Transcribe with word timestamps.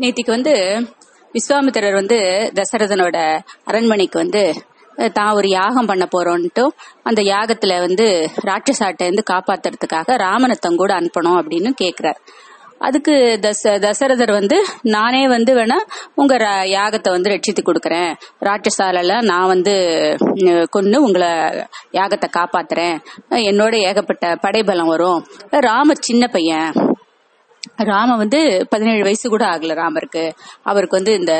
நேத்திக்கு 0.00 0.26
வந்து 0.26 0.52
விஸ்வாமித்திரர் 1.34 1.92
வந்து 1.92 2.16
தசரதனோட 2.54 3.38
அரண்மனைக்கு 3.64 4.18
வந்து 4.18 4.54
தான் 5.12 5.32
ஒரு 5.32 5.48
யாகம் 5.48 5.86
பண்ண 5.86 6.08
போறோன்ட்டு 6.16 6.68
அந்த 7.02 7.22
யாகத்துல 7.22 7.78
வந்து 7.78 8.28
ராட்சசாட்டை 8.44 9.02
இருந்து 9.02 9.22
காப்பாத்துறதுக்காக 9.32 10.16
ராமனை 10.16 10.56
தங்கூட 10.66 10.92
அனுப்பணும் 11.00 11.38
அப்படின்னு 11.40 11.70
கேக்குறார். 11.82 12.20
அதுக்கு 12.78 13.38
தச 13.42 13.72
தசரதர் 13.78 14.32
வந்து 14.32 14.56
நானே 14.82 15.28
வந்து 15.28 15.54
வேணா 15.54 15.76
உங்க 16.14 16.36
யாகத்தை 16.64 17.10
வந்து 17.10 17.30
ரட்சித்து 17.30 17.62
கொடுக்கறேன். 17.64 18.12
ராட்சசாலெல்லாம் 18.40 19.22
நான் 19.22 19.46
வந்து 19.46 19.74
கொண்டு 20.70 21.02
உங்களை 21.02 21.28
யாகத்தை 21.92 22.30
காப்பாத்துறேன். 22.38 22.96
என்னோட 23.30 23.74
ஏகப்பட்ட 23.74 24.34
படைபலம் 24.36 24.86
வரும். 24.86 25.26
ராம 25.50 25.94
சின்ன 26.00 26.26
பையன். 26.26 26.72
ராம 27.78 28.16
வந்து 28.16 28.40
பதினேழு 28.70 29.02
வயசு 29.02 29.26
கூட 29.28 29.44
ஆகல 29.52 29.74
ராமருக்கு. 29.80 30.22
அவருக்கு 30.70 30.98
வந்து 30.98 31.12
இந்த 31.20 31.34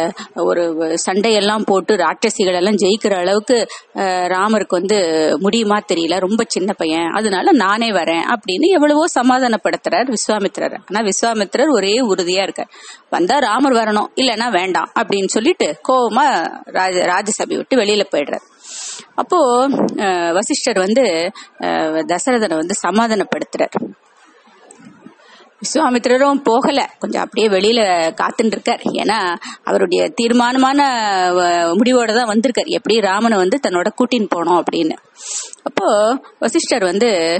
ஒரு 0.44 0.62
சண்டையெல்லாம் 1.06 1.66
போட்டு 1.66 1.94
ராட்சசிகள் 1.96 2.58
எல்லாம் 2.60 2.78
ஜெயிக்கிற 2.82 3.14
அளவுக்கு 3.22 3.56
ராமருக்கு 4.34 4.78
வந்து 4.80 4.98
முடியுமா 5.40 5.78
தெரியல. 5.92 6.18
ரொம்ப 6.26 6.44
சின்ன 6.54 6.72
பையன். 6.72 7.08
அதனால 7.18 7.52
நானே 7.64 7.90
வரேன் 7.90 8.24
அப்படின்னு 8.34 8.68
எவ்வளவோ 8.78 9.04
சமாதானப்படுத்துறார் 9.18 10.10
விஸ்வாமித்திரர். 10.14 10.76
ஆனா 10.88 11.02
விஸ்வாமித்திரர் 11.10 11.74
ஒரே 11.78 11.94
உறுதியா 12.12 12.42
இருக்கார். 12.46 12.70
வந்தா 13.10 13.36
ராமர் 13.48 13.78
வரணும். 13.80 14.10
இல்லைன்னா 14.22 14.48
வேண்டாம் 14.50 14.90
அப்படின்னு 15.00 15.34
சொல்லிட்டு 15.36 15.68
கோபமா 15.88 16.26
ராஜ 16.78 16.96
ராஜசபை 17.12 17.56
விட்டு 17.56 17.76
வெளியில 17.82 18.06
போயிடுறாரு. 18.12 18.46
அப்போ 19.14 19.38
வசிஷ்டர் 20.38 20.78
வந்து 20.78 21.04
தசரதனை 22.12 22.56
வந்து 22.62 22.76
சமாதானப்படுத்துறார். 22.86 23.76
விஸ்வாமித்திரரும் 25.64 26.42
போகல. 26.42 26.90
கொஞ்சம் 26.98 27.22
அப்படியே 27.22 27.48
வெளியில 27.48 27.80
காத்துட்டு 28.20 28.54
இருக்கார் 28.56 28.82
ஏன்னா 28.92 29.18
அவருடைய 29.64 30.08
தீர்மானமான 30.08 30.88
முடிவோட 31.80 32.14
தான் 32.14 32.32
வந்திருக்கார். 32.32 32.70
எப்படி 32.78 33.00
ராமனை 33.00 33.38
வந்து 33.38 33.60
தன்னோட 33.68 33.86
கூட்டின்னு 34.00 34.28
போனோம் 34.34 34.62
அப்படின்னு. 34.62 34.96
அப்போ 35.64 36.18
வசிஷ்டர் 36.38 36.82
வந்து 36.82 37.38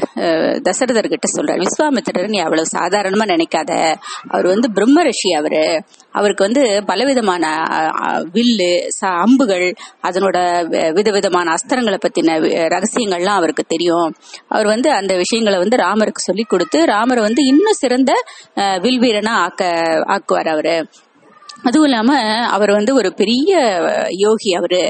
தசரதர் 0.62 1.08
கிட்ட 1.08 1.28
சொல்றார் 1.36 1.62
விஸ்வாமித்திரர் 1.62 2.28
நீ 2.28 2.38
அவ்வளவு 2.38 2.66
சாதாரணமா 2.76 3.24
நினைக்காத. 3.24 3.94
அவர் 4.28 4.46
வந்து 4.46 4.72
பிரம்ம 4.72 5.02
ரிஷி 5.02 5.30
அவரு. 5.30 5.82
அவருக்கு 6.10 6.44
வந்து 6.44 6.84
பலவிதமான 6.86 7.62
வில்லு 8.32 8.86
ச- 9.00 9.18
அம்புகள் 9.20 9.74
அதனோட 10.02 10.66
விதவிதமான 10.92 11.54
அஸ்திரங்களை 11.54 11.98
பத்தின 12.08 12.38
ரகசியங்கள்லாம் 12.68 13.38
அவருக்கு 13.40 13.62
தெரியும். 13.62 14.14
அவர் 14.48 14.66
வந்து 14.66 14.90
அந்த 14.90 15.16
விஷயங்களை 15.16 15.58
வந்து 15.58 15.76
ராமருக்கு 15.76 16.16
சொல்லி 16.16 16.42
கொடுத்து 16.42 16.84
ராமரை 16.84 17.22
வந்து 17.22 17.44
இன்னும் 17.44 17.72
சிறந்த 17.72 18.12
வில் 18.54 19.00
வில்வீரனா 19.00 19.28
ஆக்க 19.28 19.64
ஆக்குவார் 20.06 20.48
அவரு. 20.48 20.86
அதுவும் 21.64 21.88
இல்லாம 21.88 22.18
அவர் 22.56 22.70
வந்து 22.70 22.94
ஒரு 22.94 23.10
பெரிய 23.14 23.52
யோகி 24.24 24.50
அவரு 24.52 24.80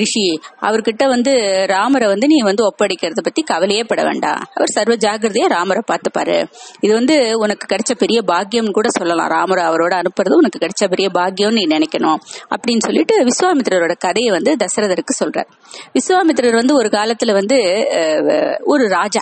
ரிஷி. 0.00 0.26
அவர்கிட்ட 0.62 1.04
வந்து 1.08 1.32
ராமரை 1.68 2.06
வந்து 2.08 2.26
நீ 2.26 2.38
வந்து 2.48 2.64
ஒப்படைக்கிறத 2.64 3.22
பத்தி 3.22 3.42
கவலையே 3.42 3.84
பட 3.84 4.02
வேண்டாம் 4.02 4.42
அவர் 4.54 4.74
சர்வ 4.74 4.94
ஜாகிரதையா 4.94 5.46
ராமரை 5.46 5.82
பார்த்துப்பாரு. 5.90 6.38
இது 6.80 6.92
வந்து 6.94 7.16
உனக்கு 7.38 7.64
கிடைச்ச 7.72 7.94
பெரிய 7.98 8.20
பாக்கியம்னு 8.26 8.76
கூட 8.78 8.88
சொல்லலாம். 8.98 9.28
ராமரை 9.28 9.64
அவரோட 9.64 9.94
அனுப்புறது 10.00 10.40
உனக்கு 10.40 10.62
கிடைச்ச 10.64 10.88
பெரிய 10.88 11.08
பாக்கியம்னு 11.14 11.58
நீ 11.60 11.64
நினைக்கணும். 11.76 12.20
அப்படின்னு 12.54 12.86
சொல்லிட்டு 12.86 13.16
விஸ்வாமித்திரரோட 13.24 13.96
கதையை 13.98 14.30
வந்து 14.30 14.56
தசரதருக்கு 14.64 15.14
சொல்றார். 15.22 15.50
விஸ்வாமித்திரர் 15.98 16.60
வந்து 16.62 16.74
ஒரு 16.74 16.88
காலத்துல 16.88 17.32
வந்து 17.32 17.58
ஒரு 18.64 18.86
ராஜா. 18.88 19.20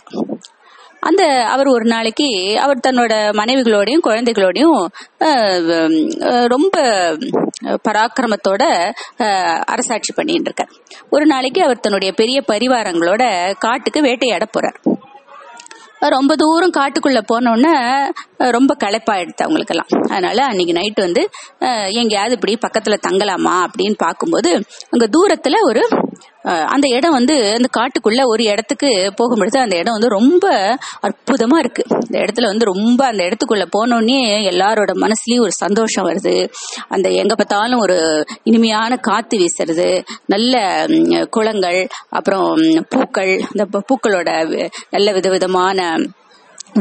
அந்த 1.01 1.23
அவர் 1.45 1.67
ஒரு 1.67 1.85
நாளைக்கு 1.85 2.29
அவர் 2.61 2.85
தன்னோட 2.87 3.13
மனைவிகளோடையும் 3.39 4.05
குழந்தைகளோடையும் 4.05 4.81
ரொம்ப 6.47 6.77
பராக்கிரமத்தோட 7.89 8.63
அரசாட்சி 9.65 10.13
பண்ணிட்டு 10.13 10.51
இருக்கார். 10.51 10.73
ஒரு 11.11 11.27
நாளைக்கு 11.27 11.63
அவர் 11.63 11.81
தன்னுடைய 11.81 12.13
பெரிய 12.13 12.41
பரிவாரங்களோட 12.53 13.25
காட்டுக்கு 13.59 14.00
வேட்டையாட 14.00 14.47
போறார். 14.56 14.81
ரொம்ப 16.15 16.33
தூரம் 16.37 16.75
காட்டுக்குள்ள 16.77 17.21
போனோடனே 17.31 17.72
ரொம்ப 18.56 18.72
களைப்பாயிடுது 18.84 19.43
அவங்களுக்கெல்லாம். 19.47 19.93
அதனால 20.11 20.45
அன்னைக்கு 20.45 20.77
நைட்டு 20.78 21.01
வந்து 21.06 21.22
எங்கேயாவது 22.01 22.37
இப்படி 22.39 22.55
பக்கத்துல 22.67 22.97
தங்கலாமா 23.06 23.55
அப்படின்னு 23.65 23.97
பார்க்கும்போது 23.97 24.53
அங்க 24.91 25.06
தூரத்துல 25.17 25.56
ஒரு 25.69 25.83
அந்த 26.75 26.86
இடம் 26.88 27.16
வந்து 27.19 27.34
அந்த 27.54 27.69
காட்டுக்குள்ள 27.76 28.22
ஒரு 28.25 28.42
இடத்துக்கு 28.44 28.91
போகும்பொழுது 29.19 29.59
அந்த 29.59 29.76
இடம் 29.76 29.97
வந்து 29.97 30.09
ரொம்ப 30.09 30.44
அற்புதமா 31.03 31.56
இருக்கு. 31.59 31.82
இந்த 32.04 32.16
இடத்துல 32.19 32.47
வந்து 32.47 32.64
ரொம்ப 32.64 33.00
அந்த 33.06 33.22
இடத்துக்குள்ள 33.28 33.64
போனோடனே 33.76 34.19
எல்லாரோட 34.53 34.92
மனசுலயும் 35.04 35.44
ஒரு 35.47 35.54
சந்தோஷம் 35.64 36.09
வருது. 36.10 36.34
அந்த 36.88 37.09
எங்க 37.22 37.34
பார்த்தாலும் 37.34 37.78
ஒரு 37.78 37.98
இனிமையான 38.42 38.97
காத்து 39.09 39.38
வீசுறது 39.38 39.88
நல்ல 40.26 40.54
குளங்கள் 41.31 41.81
அப்புறம் 42.10 42.48
பூக்கள் 42.88 43.34
அந்த 43.50 43.66
பூக்களோட 43.88 44.30
நல்ல 44.91 45.12
விதவிதமான 45.12 45.76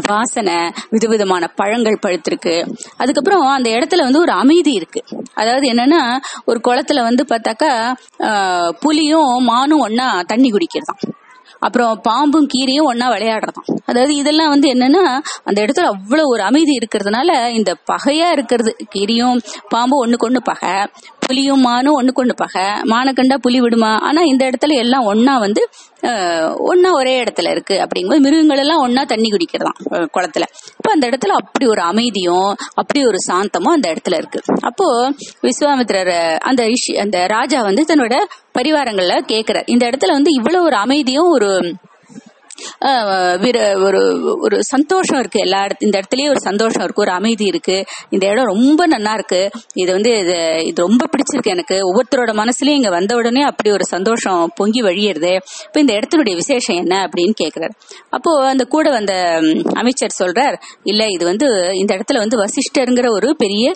வாசனை 0.10 0.58
விதவிதமான 0.90 1.48
பழங்கள் 1.56 2.02
பழுத்திருக்கு. 2.06 2.56
அதுக்கப்புறம் 2.98 3.46
அந்த 3.48 3.70
இடத்துல 3.70 4.06
வந்து 4.08 4.20
ஒரு 4.20 4.32
அமைதி 4.32 4.74
இருக்கு. 4.74 5.02
அதாவது 5.34 5.68
என்னன்னா 5.74 6.02
ஒரு 6.46 6.62
குளத்துல 6.68 7.04
வந்து 7.04 7.26
பார்த்தாக்கா 7.30 7.72
புலியும் 8.80 9.44
மானும் 9.44 9.86
ஒன்னா 9.88 10.10
தண்ணி 10.26 10.52
குடிக்கிறதாம். 10.52 11.02
அப்புறம் 11.60 12.02
பாம்பும் 12.08 12.48
கீரியும் 12.54 12.88
ஒன்னா 12.90 13.06
விளையாடுறதாம். 13.14 13.70
அதாவது 13.86 14.16
இதெல்லாம் 14.16 14.50
வந்து 14.50 14.68
என்னன்னா 14.74 15.04
அந்த 15.44 15.58
இடத்துல 15.66 15.86
அவ்வளவு 15.94 16.28
ஒரு 16.28 16.44
அமைதி 16.44 16.74
இருக்கிறதுனால 16.78 17.30
இந்த 17.50 17.72
பகையா 17.92 18.28
இருக்கிறது 18.32 18.76
கீரியும் 18.96 19.38
பாம்பும் 19.68 20.02
ஒண்ணுக்கு 20.04 20.28
ஒண்ணு 20.30 20.42
பகை. 20.44 20.74
புலியும் 21.28 21.64
மானும் 21.66 21.96
ஒண்ணுக்கு 22.00 22.22
ஒண்ணு 22.24 22.36
பகை. 22.36 22.66
மான 22.92 23.14
கண்டா 23.18 23.36
புலி 23.46 23.60
விடுமா? 23.62 23.92
ஆனா 24.08 24.22
இந்த 24.32 24.44
இடத்துல 24.50 24.74
எல்லாம் 24.84 25.06
ஒன்னா 25.12 25.34
வந்து 25.46 25.62
ஒன்னா 26.72 26.90
ஒரே 27.00 27.14
இடத்துல 27.24 27.52
இருக்கு 27.56 27.76
அப்படிங்கும்போது 27.84 28.24
மிருகங்கள் 28.26 28.62
எல்லாம் 28.64 28.84
ஒன்னா 28.86 29.04
தண்ணி 29.12 29.30
குடிக்கிறதாம் 29.30 29.80
குளத்துல. 30.16 30.46
அப்போ 30.78 30.92
அந்த 30.96 31.06
இடத்துல 31.10 31.36
அப்படி 31.42 31.68
ஒரு 31.74 31.84
அமைதியும் 31.92 32.50
அப்படி 32.82 33.02
ஒரு 33.06 33.20
சாந்தமும் 33.30 33.76
அந்த 33.78 33.88
இடத்துல 33.94 34.20
இருக்கு. 34.22 34.42
அப்போ 34.70 34.88
விஸ்வாமித்திரர் 35.48 36.14
அந்த 36.50 36.64
அந்த 37.06 37.18
ராஜா 37.36 37.62
வந்து 37.70 37.84
தன்னோட 37.92 38.16
பரிவாரங்கள்ல 38.58 39.16
கேக்குறார். 39.34 39.70
இந்த 39.74 39.84
இடத்துல 39.90 40.18
வந்து 40.18 40.32
இவ்வளவு 40.40 40.68
ஒரு 40.70 40.78
அமைதியும் 40.86 41.32
ஒரு 41.38 41.52
ஒரு 43.84 44.02
ஒரு 44.42 44.58
சந்தோஷம் 44.64 45.20
இருக்கு. 45.20 45.40
எல்லா 45.40 45.66
இடத்து 45.66 45.88
இந்த 45.88 46.00
இடத்துலயே 46.00 46.30
ஒரு 46.30 46.40
சந்தோஷம் 46.40 46.84
இருக்கு. 46.84 47.02
ஒரு 47.02 47.12
அமைதி 47.12 47.46
இருக்கு. 47.46 47.78
இந்த 48.10 48.28
இடம் 48.28 48.46
ரொம்ப 48.46 48.86
நல்லா 48.86 49.14
இருக்கு. 49.14 49.42
இது 49.74 49.92
வந்து 49.92 50.12
இது 50.20 50.38
இது 50.66 50.82
ரொம்ப 50.82 51.06
பிடிச்சிருக்கு 51.06 51.54
எனக்கு. 51.56 51.78
ஒவ்வொருத்தரோட 51.88 52.32
மனசுலயும் 52.42 52.78
இங்க 52.80 52.90
வந்த 52.90 53.16
உடனே 53.16 53.42
அப்படி 53.42 53.72
ஒரு 53.72 53.86
சந்தோஷம் 53.86 54.52
பொங்கி 54.56 54.82
வழியிறது. 54.82 55.34
இப்ப 55.66 55.80
இந்த 55.80 55.94
இடத்தினுடைய 55.94 56.34
விசேஷம் 56.34 56.76
என்ன 56.76 56.96
அப்படின்னு 57.06 57.34
கேக்குறாரு. 57.44 57.76
அப்போ 58.10 58.32
அந்த 58.48 58.64
கூட 58.66 58.90
வந்த 58.90 59.14
அமைச்சர் 59.74 60.16
சொல்றார் 60.24 60.56
இல்ல 60.84 61.06
இது 61.08 61.26
வந்து 61.26 61.48
இந்த 61.74 61.92
இடத்துல 61.96 62.18
வந்து 62.18 62.38
வசிஷ்டருங்கிற 62.38 63.10
ஒரு 63.12 63.36
பெரிய 63.38 63.74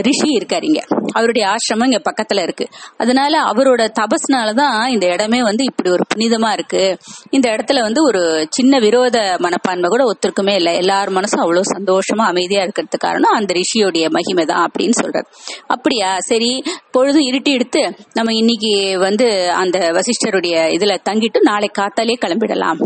ரிஷி 0.00 0.28
இருக்காரு 0.36 0.64
இங்க. 0.64 0.80
அவருடைய 1.12 1.48
ஆசிரமம் 1.48 1.84
இங்க 1.84 2.00
பக்கத்துல 2.10 2.42
இருக்கு. 2.42 2.66
அதனால 2.96 3.40
அவரோட 3.52 3.82
தபஸ்னாலதான் 4.00 4.86
இந்த 4.86 5.06
இடமே 5.06 5.42
வந்து 5.42 5.64
இப்படி 5.64 5.90
ஒரு 5.90 6.04
புனிதமா 6.14 6.52
இருக்கு. 6.52 6.96
இந்த 7.30 7.46
இடத்துல 7.50 7.80
வந்து 7.80 8.00
ஒரு 8.04 8.13
ஒரு 8.14 8.24
சின்ன 8.56 8.78
விரோத 8.84 9.18
மனப்பான்மை 9.44 9.88
கூட 9.92 10.02
ஒத்துருக்குமே 10.10 10.52
இல்லை. 10.60 10.72
எல்லார் 10.82 11.10
மனசும் 11.16 11.42
அவ்வளவு 11.44 11.70
சந்தோஷமா 11.72 12.24
அமைதியா 12.32 12.60
இருக்கிறது 12.66 12.98
காரணம் 13.04 13.36
அந்த 13.38 13.54
ரிஷியோடைய 13.58 14.06
மகிமை 14.16 14.44
தான் 14.50 14.64
அப்படின்னு 14.66 14.96
சொல்றாரு. 15.00 15.28
அப்படியா? 15.74 16.10
சரி 16.30 16.50
பொழுது 16.96 17.20
இருட்டி 17.30 17.52
எடுத்து 17.58 17.82
நம்ம 18.18 18.34
இன்னைக்கு 18.40 18.72
வந்து 19.06 19.28
அந்த 19.62 19.78
வசிஷ்டருடைய 19.98 20.66
இதுல 20.76 20.96
தங்கிட்டு 21.08 21.40
நாளை 21.50 21.70
காத்தாலே 21.80 22.16
கிளம்பிடலாம் 22.24 22.82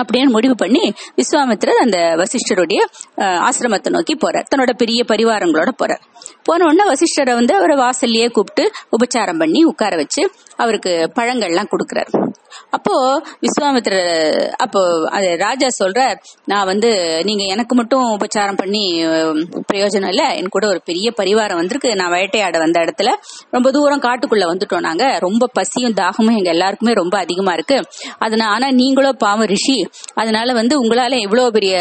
அப்படின்னு 0.00 0.30
முடிவு 0.34 0.54
பண்ணி 0.62 0.82
விஸ்வாமித்திரர் 1.18 1.84
அந்த 1.84 1.98
வசிஷ்டருடைய 2.20 2.80
ஆசிரமத்தை 3.48 3.90
நோக்கி 3.94 4.14
போறார். 4.24 4.48
தன்னோட 4.50 4.72
பெரிய 4.82 5.00
பரிவாரங்களோட 5.10 5.70
போறார். 5.82 6.02
போன 6.48 6.66
உடனே 6.68 6.86
வசிஷ்டரை 6.92 7.34
வந்து 7.40 7.54
அவரை 7.58 7.76
வாசல்லையே 7.84 8.28
கூப்பிட்டு 8.38 8.64
உபச்சாரம் 8.96 9.40
பண்ணி 9.42 9.62
உட்கார 9.70 9.94
வச்சு 10.02 10.24
அவருக்கு 10.64 10.92
பழங்கள்லாம் 11.18 11.72
கொடுக்குறாரு. 11.74 12.12
அப்போ 12.70 12.94
விஸ்வாமித்திர 13.44 13.96
அப்போ 14.56 14.80
அது 15.10 15.28
ராஜா 15.36 15.68
சொல்றார் 15.78 16.16
நான் 16.44 16.66
வந்து 16.66 16.90
நீங்க 17.24 17.44
எனக்கு 17.54 17.74
மட்டும் 17.74 18.04
உபச்சாரம் 18.16 18.60
பண்ணி 18.62 18.84
பிரயோஜனம் 19.70 20.12
இல்ல. 20.14 20.24
என் 20.34 20.48
கூட 20.48 20.64
ஒரு 20.68 20.80
பெரிய 20.84 21.08
பரிவாரம் 21.16 21.60
வந்திருக்கு. 21.60 21.90
நான் 21.94 22.14
வேட்டையாட 22.16 22.56
வந்த 22.58 22.76
இடத்துல 22.80 23.10
ரொம்ப 23.50 23.70
தூரம் 23.70 24.04
காட்டுக்குள்ள 24.06 24.44
வந்துட்டோம் 24.52 24.86
நாங்க. 24.88 25.04
ரொம்ப 25.18 25.50
பசியும் 25.52 25.96
தாகமும் 26.00 26.36
எங்க 26.36 26.50
எல்லாருக்குமே 26.50 26.92
ரொம்ப 26.92 27.16
அதிகமா 27.18 27.52
இருக்கு. 27.52 27.78
அதனால 28.18 28.50
ஆனா 28.56 28.68
நீங்களோ 28.80 29.12
பாவம் 29.24 29.50
ரிஷி. 29.54 29.78
அதனால 30.14 30.52
வந்து 30.52 30.74
உங்களால 30.82 31.14
இவ்வளவு 31.26 31.50
பெரிய 31.50 31.74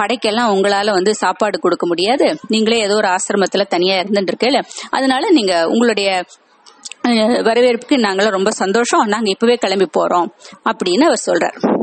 படைக்கெல்லாம் 0.00 0.52
உங்களால 0.54 0.90
வந்து 0.90 1.14
சாப்பாடு 1.14 1.58
கொடுக்க 1.58 1.86
முடியாது. 1.86 2.26
நீங்களே 2.48 2.78
ஏதோ 2.78 2.94
ஒரு 2.94 3.08
ஆசிரமத்துல 3.08 3.66
தனியா 3.74 3.96
இருந்துட்டு 4.02 4.32
இருக்கல 4.32 4.60
அதனால 4.90 5.30
நீங்க 5.30 5.54
உங்களுடைய 5.72 6.08
வரவேற்புக்கு 7.42 7.96
நாங்களாம் 7.96 8.30
ரொம்ப 8.30 8.50
சந்தோஷம். 8.50 9.06
நாங்க 9.06 9.30
இப்பவே 9.30 9.54
கிளம்பி 9.54 9.88
போறோம் 9.98 10.26
அப்படின்னு 10.64 11.04
அவர் 11.04 11.22
சொல்றார். 11.26 11.80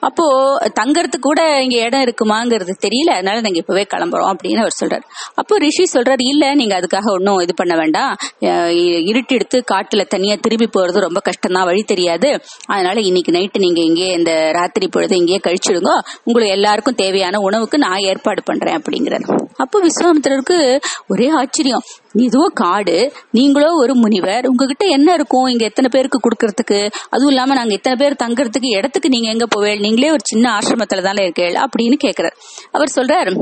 அப்போ 0.00 0.56
தங்கறதுக்கு 0.80 1.18
கூட 1.20 1.62
இங்க 1.62 1.78
இடம் 1.78 2.00
இருக்குமாங்கிறது 2.00 2.70
தெரியல. 2.80 3.10
அதனால 3.10 3.40
நாங்க 3.40 3.58
இப்பவே 3.58 3.86
கிளம்புறோம் 3.94 4.36
அப்படின்னு 4.36 4.56
அவர் 4.56 4.74
சொல்றாரு. 4.84 5.02
அப்போ 5.34 5.58
ரிஷி 5.58 5.98
சொல்றாரு 5.98 6.14
இல்ல 6.16 6.54
நீங்க 6.54 6.80
அதுக்காக 6.80 7.12
ஒன்றும் 7.12 7.38
இது 7.38 7.54
பண்ண 7.54 7.76
வேண்டாம். 7.76 8.16
இ- 8.40 9.06
இருட்டு 9.08 9.34
எடுத்து 9.34 9.64
காட்டுல 9.72 10.06
தனியா 10.06 10.34
திரும்பி 10.40 10.80
போறது 10.80 11.00
ரொம்ப 11.00 11.20
கஷ்டம் 11.20 11.52
தான் 11.52 11.64
வழி 11.64 11.82
தெரியாது. 11.82 12.40
அதனால 12.66 13.00
இன்னைக்கு 13.00 13.32
நைட்டு 13.32 13.58
நீங்க 13.58 13.80
இங்கே 13.80 14.12
இந்த 14.12 14.50
ராத்திரி 14.52 14.88
பொழுது 14.88 15.16
இங்கேயே 15.16 15.40
கழிச்சிடுங்க. 15.46 16.00
உங்களுக்கு 16.24 16.54
எல்லாருக்கும் 16.54 16.94
தேவையான 16.94 17.38
உணவுக்கு 17.38 17.78
நான் 17.78 17.98
ஏற்பாடு 17.98 18.42
பண்றேன் 18.42 18.82
அப்படிங்கிறார். 18.82 19.46
அப்போ 19.56 19.80
விஸ்வாமித்திரருக்கு 19.82 20.80
ஒரே 21.08 21.28
ஆச்சரியம். 21.28 21.82
இதுவோ 22.24 22.46
காடு 22.60 22.96
நீங்களோ 23.30 23.70
ஒரு 23.82 23.94
முனிவர். 23.94 24.44
உங்ககிட்ட 24.50 24.84
என்ன 24.96 25.08
இருக்கும்? 25.12 25.46
இங்க 25.46 25.64
எத்தனை 25.64 25.88
பேருக்கு 25.92 26.18
கொடுக்கறதுக்கு? 26.24 26.80
அதுவும் 27.10 27.32
இல்லாம 27.32 27.54
நாங்க 27.54 27.74
இத்தனை 27.78 27.96
பேர் 28.02 28.20
தங்கறதுக்கு 28.24 28.70
இடத்துக்கு 28.78 29.08
நீங்க 29.08 29.28
எங்க 29.34 29.46
போவேள்? 29.54 29.82
நீங்களே 29.84 30.10
ஒரு 30.16 30.24
சின்ன 30.24 30.46
ஆசிரமத்துல 30.58 31.06
தானே 31.08 31.24
இருக்கேள்? 31.26 31.56
அப்படின்னு 31.64 31.98
கேக்குறாரு. 32.06 32.36
அவர் 32.72 32.96
சொல்றாரு 32.96 33.34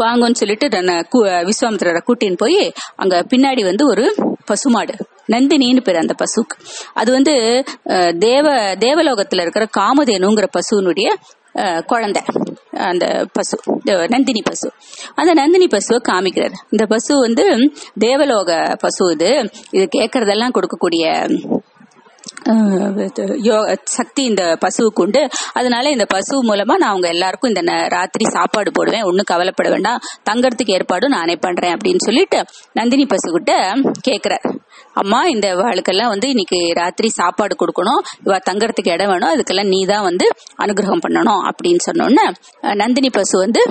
வாங்கன்னு 0.00 0.40
சொல்லிட்டு 0.40 0.66
நான் 0.88 1.06
விஸ்வாமித்திரரை 1.48 2.00
கூட்டின்னு 2.06 2.38
போய் 2.38 2.60
அங்க 3.02 3.14
பின்னாடி 3.32 3.62
வந்து 3.64 3.84
ஒரு 3.86 4.04
பசுமாடு. 4.44 4.94
நந்தினின்னு 5.32 5.82
பேர் 5.84 6.02
அந்த 6.02 6.14
பசுக்கு. 6.20 6.56
அது 6.92 7.10
வந்து 7.12 7.34
தேவ 8.18 8.46
தேவலோகத்துல 8.84 9.44
இருக்கிற 9.44 9.66
காமதேனுங்கிற 9.78 10.48
பசுவினுடைய 10.56 11.08
குழந்தை. 11.86 12.22
அந்த 12.74 13.26
பசு 13.32 13.58
இந்த 13.66 14.06
நந்தினி 14.06 14.42
பசு. 14.42 14.72
அந்த 15.14 15.32
நந்தினி 15.32 15.66
பசுவை 15.66 15.98
காமிக்கிறார். 16.08 16.52
இந்த 16.70 16.86
பசு 16.86 17.18
வந்து 17.18 17.72
தேவலோக 17.98 18.76
பசு 18.78 19.12
இது. 19.12 19.50
இது 19.70 19.88
கேட்கறதெல்லாம் 19.96 20.50
கொடுக்கக்கூடிய 20.50 21.28
சக்தி 23.82 24.22
இந்த 24.24 24.58
பசுவுக்கு 24.60 25.00
உண்டு 25.00 25.28
அதனால 25.52 25.90
இந்த 25.90 26.04
பசு 26.04 26.42
மூலமா 26.44 26.64
நான் 26.64 26.90
அவங்க 26.90 27.08
எல்லாருக்கும் 27.08 27.52
இந்த 27.54 27.72
ந- 27.72 27.88
ராத்திரி 27.88 28.30
சாப்பாடு 28.30 28.70
போடுவேன். 28.72 29.02
ஒன்னும் 29.02 29.24
கவலைப்பட 29.24 29.68
வேண்டாம். 29.70 30.00
தங்கறதுக்கு 30.30 30.70
ஏற்பாடும் 30.70 31.10
நானே 31.10 31.36
பண்றேன் 31.36 31.76
அப்படின்னு 31.76 31.96
சொல்லிட்டு 31.96 32.44
நந்தினி 32.72 33.06
பசுகிட்ட 33.06 33.52
கேக்குறார். 34.08 34.58
அம்மா 34.92 35.24
இந்த 35.24 35.54
வாழ்க்கெல்லாம் 35.54 36.08
வந்து 36.08 36.28
இன்னைக்கு 36.28 36.72
ராத்திரி 36.74 37.08
சாப்பாடு 37.08 37.56
கொடுக்கணும். 37.66 38.02
இவ 38.24 38.38
தங்கறதுக்கு 38.50 38.92
இடம் 38.92 39.08
வேணும். 39.08 39.34
அதுக்கெல்லாம் 39.34 39.68
நீ 39.68 39.84
தான் 39.84 40.02
வந்து 40.02 40.28
அனுகிரகம் 40.58 41.00
பண்ணணும் 41.08 41.50
அப்படின்னு 41.50 41.78
சொன்னோன்னே 41.90 42.34
நந்தினி 42.74 43.10
பசு 43.10 43.38
வந்து 43.38 43.62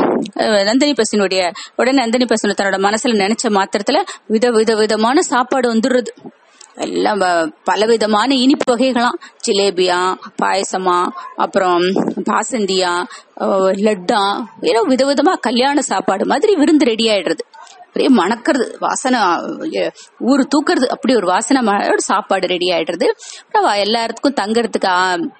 நந்தினி 0.63 0.93
பசுனுடைய 0.93 1.51
உடனே 1.75 1.97
நந்தினி 1.97 2.25
பசு 2.25 2.47
தன்னோட 2.47 2.77
மனசுல 2.87 3.19
நினைச்ச 3.23 3.47
மாத்திரத்துல 3.47 4.01
வித 4.27 4.49
வித 4.49 4.75
விதமான 4.75 5.21
சாப்பாடு 5.21 5.73
வந்துடுறது. 5.73 6.41
எல்லாம் 6.75 7.53
பலவிதமான 7.63 8.35
இனிப்பு 8.35 8.75
வகைகளாம். 8.75 9.19
ஜிலேபியா 9.47 10.17
பாயசமா 10.41 11.07
அப்புறம் 11.35 11.81
பாசந்தியா 12.29 13.03
லட்டா 13.71 14.45
ஏதோ 14.61 14.85
விதவிதமா 14.87 15.39
கல்யாண 15.39 15.81
சாப்பாடு 15.81 16.25
மாதிரி 16.25 16.55
விருந்து 16.55 16.85
ரெடி 16.85 17.07
ஆயிடுறது. 17.07 17.39
அப்படியே 17.77 18.15
மணக்கிறது 18.15 18.75
வாசனை 18.79 19.19
ஊர் 19.19 19.93
ஊரு 20.19 20.47
தூக்குறது 20.47 20.87
அப்படி 20.87 21.15
ஒரு 21.15 21.27
வாசனை 21.27 21.89
சாப்பாடு 21.97 22.47
ரெடி 22.47 22.65
ஆயிடுறது. 22.65 23.09
அப்புறம் 23.41 23.67
வ- 23.67 23.77
எல்லாத்துக்கும் 23.77 24.35
தங்கறதுக்கு 24.41 25.31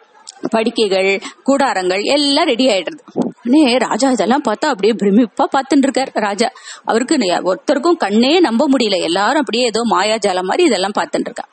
படுக்கைகள் 0.49 1.21
கூடாரங்கள் 1.45 2.03
எல்லாம் 2.03 2.45
ரெடி 2.45 2.67
ஆயிடுறது. 2.67 3.32
உடனே 3.45 3.77
ராஜா 3.85 4.07
இதெல்லாம் 4.15 4.43
பார்த்தா 4.47 4.67
அப்படியே 4.73 4.93
பிரமிப்பா 5.01 5.45
பார்த்துட்டு 5.55 5.85
இருக்கார். 5.87 6.11
ராஜா 6.27 6.47
அவருக்கு 6.89 7.15
ஒருத்தருக்கும் 7.51 7.97
கண்ணே 8.03 8.33
நம்ப 8.47 8.63
முடியல. 8.73 8.97
எல்லாரும் 9.09 9.41
அப்படியே 9.43 9.65
ஏதோ 9.71 9.81
மாயாஜாலம் 9.93 10.49
மாதிரி 10.49 10.63
இதெல்லாம் 10.69 10.95
பார்த்துட்டு 10.99 11.29
இருக்கா. 11.29 11.45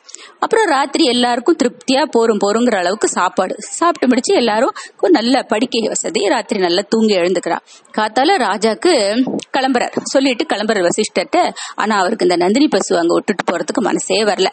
அப்புறம் 0.44 0.66
ராத்திரி 0.74 1.04
எல்லாருக்கும் 1.14 1.58
திருப்தியா 1.62 2.02
போரும் 2.14 2.42
போருங்கிற 2.44 2.76
அளவுக்கு 2.82 3.08
சாப்பாடு. 3.16 3.54
சாப்பிட்டு 3.78 4.08
முடிச்சு 4.12 4.32
எல்லாரும் 4.42 4.74
நல்ல 5.18 5.42
படுக்கை 5.52 5.82
வசதி 5.92 6.22
ராத்திரி 6.34 6.60
நல்லா 6.66 6.82
தூங்கி 6.94 7.14
எழுந்துக்கிறா. 7.22 7.58
காத்தால 7.98 8.38
ராஜாக்கு 8.46 8.94
கிளம்புறார். 9.56 9.96
சொல்லிட்டு 10.14 10.46
கிளம்புற 10.52 10.88
வசிஷ்டர்ட்ட 10.88 11.38
ஆனா 11.82 11.96
அவருக்கு 12.02 12.26
இந்த 12.28 12.38
நந்தினி 12.44 12.68
பசு 12.76 12.92
அங்க 13.02 13.14
விட்டுட்டு 13.18 13.44
போறதுக்கு 13.50 13.82
மனசே 13.90 14.20
வரல. 14.32 14.50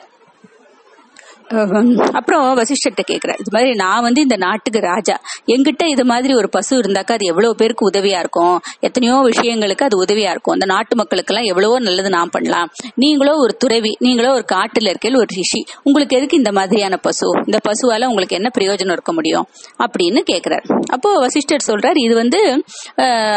அப்புறம் 2.18 2.46
வசிஷ்டர்கிட்ட 2.60 3.04
கேக்குறேன் 3.10 3.38
இது 3.42 3.52
மாதிரி 3.56 3.70
நான் 3.82 4.06
வந்து 4.06 4.22
இந்த 4.26 4.38
நாட்டுக்கு 4.44 4.80
ராஜா. 4.88 5.16
எங்கிட்ட 5.54 5.84
இது 5.94 6.04
மாதிரி 6.12 6.34
ஒரு 6.40 6.50
பசு 6.56 6.74
இருந்தாக்கா 6.82 7.14
அது 7.18 7.26
எவ்வளவு 7.32 7.54
பேருக்கு 7.60 7.88
உதவியா 7.90 8.18
இருக்கும்? 8.24 8.58
எத்தனையோ 8.88 9.16
விஷயங்களுக்கு 9.30 9.86
அது 9.88 9.98
உதவியா 10.04 10.32
இருக்கும். 10.34 10.56
அந்த 10.58 10.68
நாட்டு 10.74 10.96
மக்களுக்கு 11.02 11.32
எல்லாம் 11.34 11.50
எவ்வளவோ 11.52 11.78
நல்லது 11.88 12.10
நான் 12.18 12.34
பண்ணலாம். 12.36 12.70
நீங்களோ 13.04 13.36
ஒரு 13.44 13.54
துறவி 13.64 13.94
நீங்களோ 14.06 14.32
ஒரு 14.40 14.46
காட்டுல 14.54 14.92
இருக்கையில் 14.94 15.20
ஒரு 15.22 15.32
ரிஷி 15.40 15.62
உங்களுக்கு 15.84 16.18
எதுக்கு 16.20 16.42
இந்த 16.42 16.52
மாதிரியான 16.60 16.98
பசு? 17.08 17.30
இந்த 17.46 17.60
பசுவால 17.68 18.10
உங்களுக்கு 18.12 18.40
என்ன 18.40 18.52
பிரயோஜனம் 18.58 18.96
இருக்க 18.98 19.14
முடியும்? 19.20 19.48
அப்படின்னு 19.86 20.22
கேக்குறாரு. 20.32 20.66
அப்போ 20.96 21.12
வசிஷ்டர் 21.26 21.68
சொல்றாரு 21.70 22.02
இது 22.08 22.16
வந்து 22.24 22.42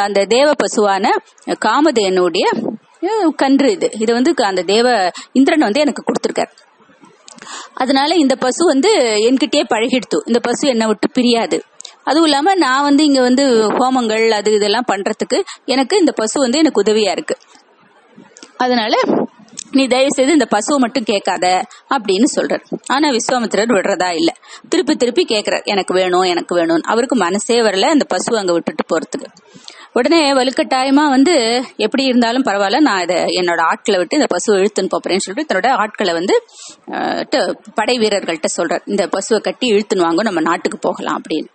அந்த 0.07 0.25
தேவ 0.37 0.49
பசுவான 0.65 1.15
காமதேனுடைய 1.67 2.47
கன்று 3.43 3.69
இது. 3.77 3.89
இது 4.05 4.11
வந்து 4.19 4.33
அந்த 4.51 4.65
தேவ 4.75 4.89
இந்திரன் 5.39 5.67
வந்து 5.69 5.85
எனக்கு 5.87 6.05
கொடுத்துருக்காரு. 6.09 6.53
அதனால 7.75 8.15
இந்த 8.15 8.37
பசு 8.37 8.65
வந்து 8.65 8.91
என்கிட்டயே 8.99 9.65
பழகிடுத்து. 9.75 10.19
இந்த 10.27 10.41
பசு 10.41 10.69
என்னை 10.69 10.87
விட்டு 10.87 11.11
பிரியாது. 11.11 11.63
அதுவும் 12.05 12.25
இல்லாம 12.25 12.55
நான் 12.55 12.83
வந்து 12.83 13.05
இங்க 13.05 13.21
வந்து 13.21 13.45
ஹோமங்கள் 13.69 14.29
அது 14.29 14.55
இதெல்லாம் 14.55 14.85
பண்றதுக்கு 14.93 15.43
எனக்கு 15.65 15.99
இந்த 15.99 16.13
பசு 16.13 16.41
வந்து 16.41 16.59
எனக்கு 16.59 16.83
உதவியா 16.83 17.11
இருக்கு. 17.11 17.37
அதனால 18.57 19.01
நீ 19.71 19.87
தயவு 19.87 20.09
செய்து 20.11 20.33
இந்த 20.33 20.47
பசுவை 20.51 20.77
மட்டும் 20.77 21.03
கேட்காத 21.03 21.65
அப்படின்னு 21.91 22.25
சொல்றார். 22.37 22.63
ஆனா 22.87 23.09
விஸ்வாமித்திரர் 23.09 23.73
விடுறதா 23.73 24.15
இல்ல. 24.15 24.35
திருப்பி 24.69 24.97
திருப்பி 24.97 25.25
கேக்குறார் 25.29 25.65
எனக்கு 25.65 25.95
வேணும் 25.95 26.23
எனக்கு 26.23 26.55
வேணும் 26.55 26.81
அவருக்கு 26.83 27.17
மனசே 27.17 27.61
வரல 27.61 27.81
அந்த 27.81 28.05
பசு 28.05 28.39
அங்க 28.39 28.53
விட்டுட்டு 28.53 28.97
போறதுக்கு. 28.97 29.29
உடனே 29.93 30.33
வலுக்கட்டாயமா 30.33 31.05
வந்து 31.09 31.35
எப்படி 31.77 32.05
இருந்தாலும் 32.05 32.45
பரவாயில்ல 32.45 32.81
நான் 32.81 33.03
இதை 33.03 33.17
என்னோட 33.17 33.61
ஆட்களை 33.61 33.99
விட்டு 33.99 34.19
இந்த 34.19 34.29
பசுவை 34.35 34.57
இழுத்துன்னு 34.61 34.93
போறேன்னு 34.97 35.25
சொல்லிட்டு 35.25 35.49
தன்னோட 35.51 35.71
ஆட்களை 35.77 36.13
வந்து 36.13 36.35
படை 37.75 37.99
வீரர்கள்ட்ட 37.99 38.51
சொல்றார் 38.59 38.85
இந்த 38.85 39.07
பசுவை 39.07 39.41
கட்டி 39.41 39.69
இழுத்துன்னு 39.73 40.07
வாங்க 40.09 40.23
நம்ம 40.23 40.41
நாட்டுக்கு 40.41 40.79
போகலாம் 40.79 41.21
அப்படின்னு. 41.21 41.51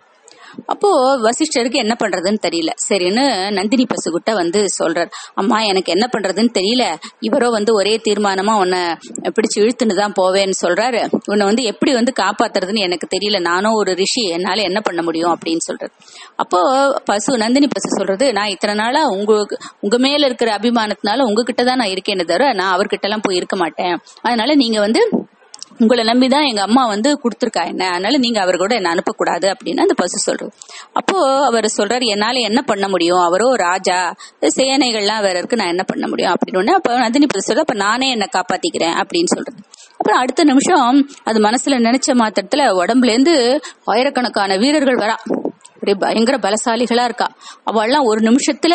அப்போ 0.66 1.18
வசிஷ்டருக்கு 1.20 1.74
என்ன 1.74 1.96
பண்றதுன்னு 2.04 2.38
தெரியல. 2.46 2.70
சரின்னு 2.88 3.50
நந்தினி 3.50 3.86
பசுகிட்ட 3.86 4.34
வந்து 4.34 4.66
சொல்றார். 4.82 5.10
அம்மா 5.34 5.60
எனக்கு 5.60 5.92
என்ன 5.92 6.08
பண்றதுன்னு 6.16 6.52
தெரியல. 6.58 6.94
இவரோ 7.20 7.50
வந்து 7.50 7.74
ஒரே 7.74 8.00
தீர்மானமா 8.08 8.58
உன்னை 8.58 8.80
பிடிச்சு 9.22 9.58
இழுத்துன்னு 9.60 9.94
தான் 9.94 10.12
போவேன்னு 10.20 10.52
சொல்றாரு. 10.62 11.08
உன்னை 11.26 11.46
வந்து 11.46 11.62
எப்படி 11.62 11.92
வந்து 11.92 12.12
காப்பாத்துறதுன்னு 12.20 12.78
எனக்கு 12.78 13.08
தெரியல. 13.16 13.40
நானும் 13.40 13.72
ஒரு 13.72 13.94
ரிஷி. 13.94 14.22
என்னால 14.22 14.60
என்ன 14.60 14.80
பண்ண 14.80 15.02
முடியும்? 15.02 15.36
அப்படின்னு 15.36 15.60
சொல்றாரு. 15.70 15.92
அப்போ 16.36 16.58
பசு 17.04 17.38
நந்தினி 17.38 17.66
பசு 17.66 17.96
சொல்றது 17.96 18.32
நான் 18.32 18.48
இத்தனை 18.48 18.74
நாளா 18.74 19.08
உங்களுக்கு 19.08 19.56
உங்க 19.80 19.98
மேல 19.98 20.26
இருக்கிற 20.26 20.58
அபிமானத்தினால 20.58 21.20
உங்ககிட்ட 21.20 21.64
தான் 21.64 21.76
நான் 21.76 21.88
இருக்கேன்னு 21.88 22.24
தவிர 22.24 22.52
நான் 22.52 22.78
அவர்கிட்ட 22.78 23.02
எல்லாம் 23.02 23.20
போய் 23.20 23.36
இருக்க 23.36 23.56
மாட்டேன். 23.56 23.96
அதனால 24.22 24.54
நீங்க 24.54 24.80
வந்து 24.80 25.00
உங்களை 25.78 26.02
நம்பிதான் 26.04 26.48
எங்க 26.48 26.62
அம்மா 26.62 26.82
வந்து 26.86 27.10
கொடுத்துருக்கா 27.22 27.62
என்ன? 27.66 27.82
அதனால 27.94 28.18
நீங்க 28.24 28.38
அவர் 28.40 28.56
கூட 28.56 28.74
என்ன 28.74 28.92
அனுப்பக்கூடாது 28.94 29.46
அப்படின்னு 29.54 29.84
அந்த 29.84 29.94
பசு 29.96 30.18
சொல்றது 30.18 30.50
அப்போ 30.92 31.16
அவர் 31.46 31.66
சொல்றாரு 31.76 32.06
என்னால 32.14 32.42
என்ன 32.50 32.60
பண்ண 32.62 32.88
முடியும்? 32.88 33.22
அவரோ 33.28 33.48
ராஜா 33.64 33.98
சேனைகள்லாம் 34.56 35.24
வேற 35.26 35.36
இருக்கு 35.38 35.60
நான் 35.60 35.72
என்ன 35.74 35.82
பண்ண 35.82 36.04
முடியும்? 36.08 36.34
அப்படின்னு 36.34 36.76
அப்ப 36.80 36.98
நந்தினி 36.98 37.26
பசு 37.26 37.48
சொல்ற 37.48 37.64
அப்ப 37.66 37.76
நானே 37.84 38.08
என்ன 38.10 38.28
காப்பாத்திக்கிறேன் 38.36 38.96
அப்படின்னு 39.02 39.32
சொல்றது 39.34 39.60
அப்புறம் 39.98 40.20
அடுத்த 40.22 40.44
நிமிஷம் 40.44 40.88
அது 41.24 41.38
மனசுல 41.40 41.78
நினைச்ச 41.88 42.08
மாத்திரத்துல 42.22 42.64
உடம்புல 42.82 43.12
இருந்து 43.14 43.34
ஆயிரக்கணக்கான 43.84 44.56
வீரர்கள் 44.56 45.02
வரா. 45.04 45.16
அப்படியே 45.76 45.96
பயங்கர 45.98 46.36
பலசாலிகளா 46.36 47.04
இருக்கா. 47.04 47.26
அவள்லாம் 47.70 48.08
ஒரு 48.10 48.20
நிமிஷத்துல 48.28 48.74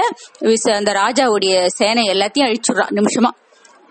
அந்த 0.80 0.92
ராஜாவுடைய 1.04 1.54
சேனை 1.80 2.04
எல்லாத்தையும் 2.14 2.50
அழிச்சுடுறா 2.50 2.86
நிமிஷமா. 3.00 3.32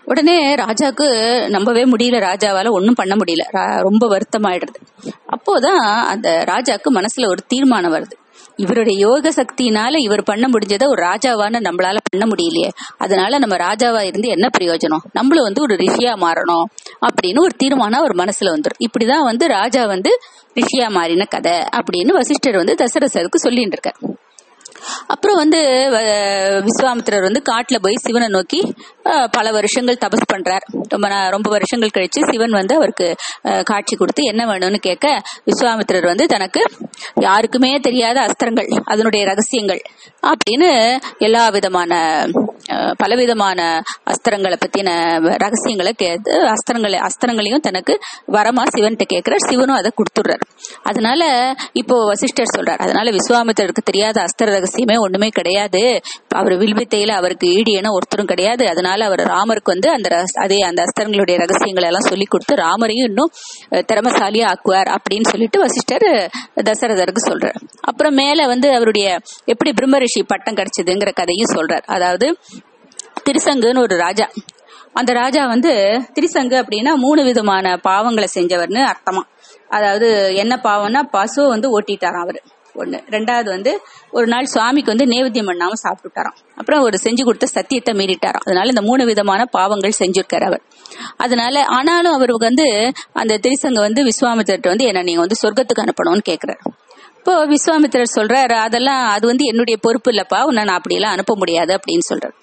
உடனே 0.05 0.55
ராஜாக்கு 0.55 1.47
நம்பவே 1.49 1.83
முடியல 1.83 2.19
ராஜாவால 2.19 2.69
ஒன்றும் 2.69 2.93
பண்ண 2.93 3.15
முடியல. 3.15 3.55
ரா- 3.55 3.81
ரொம்ப 3.81 4.17
வருத்தமாயிடுறது. 4.17 4.75
அப்போதான் 5.05 6.05
அந்த 6.05 6.43
ராஜாக்கு 6.47 6.93
மனசுல 6.93 7.27
ஒரு 7.27 7.43
தீர்மானம் 7.47 7.93
வருது. 7.93 8.11
இவருடைய 8.55 8.99
யோக 8.99 9.29
சக்தினால 9.29 9.97
இவர் 9.97 10.23
பண்ண 10.23 10.47
முடிஞ்சதை 10.47 10.87
ஒரு 10.87 11.03
ராஜாவான 11.03 11.59
நம்மளால 11.59 11.97
பண்ண 12.09 12.25
முடியலையே. 12.25 12.69
அதனால 12.97 13.37
நம்ம 13.37 13.55
ராஜாவா 13.55 14.01
இருந்து 14.01 14.27
என்ன 14.27 14.49
பிரயோஜனம்? 14.59 15.05
நம்மளும் 15.13 15.43
வந்து 15.43 15.61
ஒரு 15.61 15.75
ரிஷியா 15.75 16.15
மாறணும் 16.15 16.63
அப்படின்னு 17.01 17.39
ஒரு 17.39 17.55
தீர்மானம் 17.57 17.99
அவர் 17.99 18.15
மனசுல 18.15 18.45
வந்துடும் 18.45 18.89
இப்படிதான் 18.89 19.23
வந்து 19.23 19.47
ராஜா 19.47 19.85
வந்து 19.85 20.17
ரிஷியா 20.53 20.89
மாறின 20.89 21.25
கதை 21.25 21.51
அப்படின்னு 21.51 22.07
வசிஷ்டர் 22.07 22.55
வந்து 22.55 22.73
தசரசருக்கு 22.73 23.35
சொல்லிட்டு 23.35 23.79
இருக்கார். 23.81 24.20
அப்புறம் 25.07 25.37
வந்து 25.37 25.59
விஸ்வாமித்திரர் 26.65 27.21
வந்து 27.21 27.41
காட்டுல 27.51 27.77
போய் 27.81 27.93
சிவனை 27.95 28.27
நோக்கி 28.27 28.73
பல 29.31 29.51
வருஷங்கள் 29.51 29.97
தபஸ் 30.05 30.29
பண்றார். 30.33 30.65
ரொம்ப 30.87 31.29
ரொம்ப 31.29 31.49
வருஷங்கள் 31.49 31.89
கழிச்சு 31.93 32.31
சிவன் 32.31 32.49
வந்து 32.49 32.75
அவருக்கு 32.75 33.15
காட்சி 33.63 33.95
கொடுத்து 33.95 34.23
என்ன 34.23 34.45
வேணும்னு 34.45 34.75
கேட்க 34.75 35.21
விஸ்வாமித்திரர் 35.45 36.05
வந்து 36.05 36.25
தனக்கு 36.25 36.63
யாருக்குமே 37.15 37.79
தெரியாத 37.79 38.19
அஸ்திரங்கள் 38.19 38.67
அதனுடைய 38.83 39.25
ரகசியங்கள் 39.25 39.81
அப்படின்னு 40.27 40.99
எல்லா 41.17 41.49
விதமான 41.49 41.89
பலவிதமான 42.97 43.59
அஸ்திரங்களை 44.11 44.55
பத்தின 44.63 44.89
ரகசியங்களை 45.43 45.93
கேட்டு 45.93 46.31
அஸ்திரங்களை 46.53 46.97
அஸ்திரங்களையும் 47.07 47.63
தனக்கு 47.67 47.93
வரமா 48.27 48.63
சிவன்கிட்ட 48.75 49.05
கேட்கிறார். 49.07 49.45
சிவனும் 49.49 49.75
அதை 49.75 49.91
கொடுத்துடுறார். 49.99 50.43
அதனால 50.83 51.21
இப்போ 51.73 52.05
வசிஷ்டர் 52.05 52.53
சொல்றார். 52.57 52.81
அதனால 52.85 53.11
விஸ்வாமித்தருக்கு 53.11 53.83
தெரியாத 53.83 54.21
அஸ்திர 54.21 54.49
ரகசியமே 54.57 54.97
ஒண்ணுமே 54.97 55.27
கிடையாது. 55.27 56.01
அவர் 56.29 56.51
வில்வித்தையில 56.51 57.07
அவருக்கு 57.07 57.47
ஈடு 57.47 57.71
என 57.71 57.91
ஒருத்தரும் 57.91 58.25
கிடையாது. 58.25 58.67
அதனால 58.67 59.05
அவர் 59.05 59.19
ராமருக்கு 59.19 59.73
வந்து 59.75 59.89
அந்த 59.89 60.25
அதே 60.35 60.59
அந்த 60.59 60.83
அஸ்திரங்களுடைய 60.83 61.37
ரகசியங்களை 61.37 61.87
எல்லாம் 61.89 62.09
சொல்லி 62.09 62.23
கொடுத்து 62.23 62.55
ராமரையும் 62.55 63.09
இன்னும் 63.11 63.31
திறமசாலியா 63.91 64.47
ஆக்குவார் 64.53 64.89
அப்படின்னு 64.97 65.29
சொல்லிட்டு 65.29 65.59
வசிஷ்டர் 65.59 66.07
தசரதருக்கு 66.55 67.21
சொல்றார். 67.29 67.59
அப்புறம் 67.81 68.13
மேல 68.13 68.45
வந்து 68.45 68.73
அவருடைய 68.73 69.19
எப்படி 69.45 69.71
பிரம்மரிஷி 69.71 70.23
பட்டம் 70.27 70.55
கிடைச்சதுங்கிற 70.55 71.11
கதையும் 71.13 71.53
சொல்றார். 71.55 71.85
அதாவது 71.85 72.37
திருசங்குன்னு 73.29 73.81
ஒரு 73.81 73.97
ராஜா. 73.97 74.29
அந்த 74.93 75.13
ராஜா 75.13 75.47
வந்து 75.47 76.01
திரிசங்கு 76.19 76.63
அப்படின்னா 76.63 76.95
மூணு 76.95 77.23
விதமான 77.23 77.79
பாவங்களை 77.87 78.27
செஞ்சவர்னு 78.35 78.93
அர்த்தமா. 78.93 79.21
அதாவது 79.69 80.35
என்ன 80.35 80.59
பாவம்னா 80.63 81.01
பசுவை 81.13 81.47
வந்து 81.47 81.79
ஓட்டிட்டாராம் 81.79 82.21
அவரு. 82.21 82.41
ஒண்ணு. 82.75 82.99
ரெண்டாவது 83.09 83.45
வந்து 83.45 83.81
ஒரு 84.11 84.27
நாள் 84.27 84.45
சுவாமிக்கு 84.45 84.95
வந்து 84.95 85.05
நேவேத்தியம் 85.05 85.45
பண்ணாம 85.45 85.71
சாப்பிட்டுட்டாராம். 85.83 86.35
அப்புறம் 86.55 86.81
ஒரு 86.81 86.97
செஞ்சு 87.03 87.23
கொடுத்த 87.23 87.45
சத்தியத்தை 87.45 87.93
மீறிட்டாராம். 87.93 88.43
அதனால 88.45 88.67
இந்த 88.67 88.81
மூணு 88.81 89.05
விதமான 89.05 89.45
பாவங்கள் 89.45 89.91
செஞ்சிருக்காரு 89.99 90.45
அவர். 90.45 90.61
அதனால 91.17 91.63
ஆனாலும் 91.65 92.13
அவருக்கு 92.13 92.45
வந்து 92.45 92.91
அந்த 93.13 93.37
திரிசங்க 93.37 93.73
வந்து 93.73 94.03
விஸ்வாமித்திரர்ட்ட 94.03 94.67
வந்து 94.67 94.85
என்ன 94.85 95.03
நீங்க 95.03 95.19
வந்து 95.19 95.35
சொர்க்கத்துக்கு 95.41 95.81
அனுப்பணும்னு 95.81 96.21
கேக்குறாரு. 96.29 96.59
இப்போ 97.17 97.47
விஸ்வாமித்திரர் 97.47 98.03
சொல்றாரு 98.15 98.53
அதெல்லாம் 98.53 99.09
அது 99.09 99.27
வந்து 99.27 99.45
என்னுடைய 99.45 99.79
பொறுப்பு 99.83 100.11
இல்லப்பா. 100.11 100.43
உன்னை 100.43 100.63
நான் 100.63 100.75
அப்படியெல்லாம் 100.75 101.13
அனுப்ப 101.13 101.35
முடியாது. 101.35 101.75
அப்படின்னு 101.75 102.13
சொல்றாரு. 102.13 102.33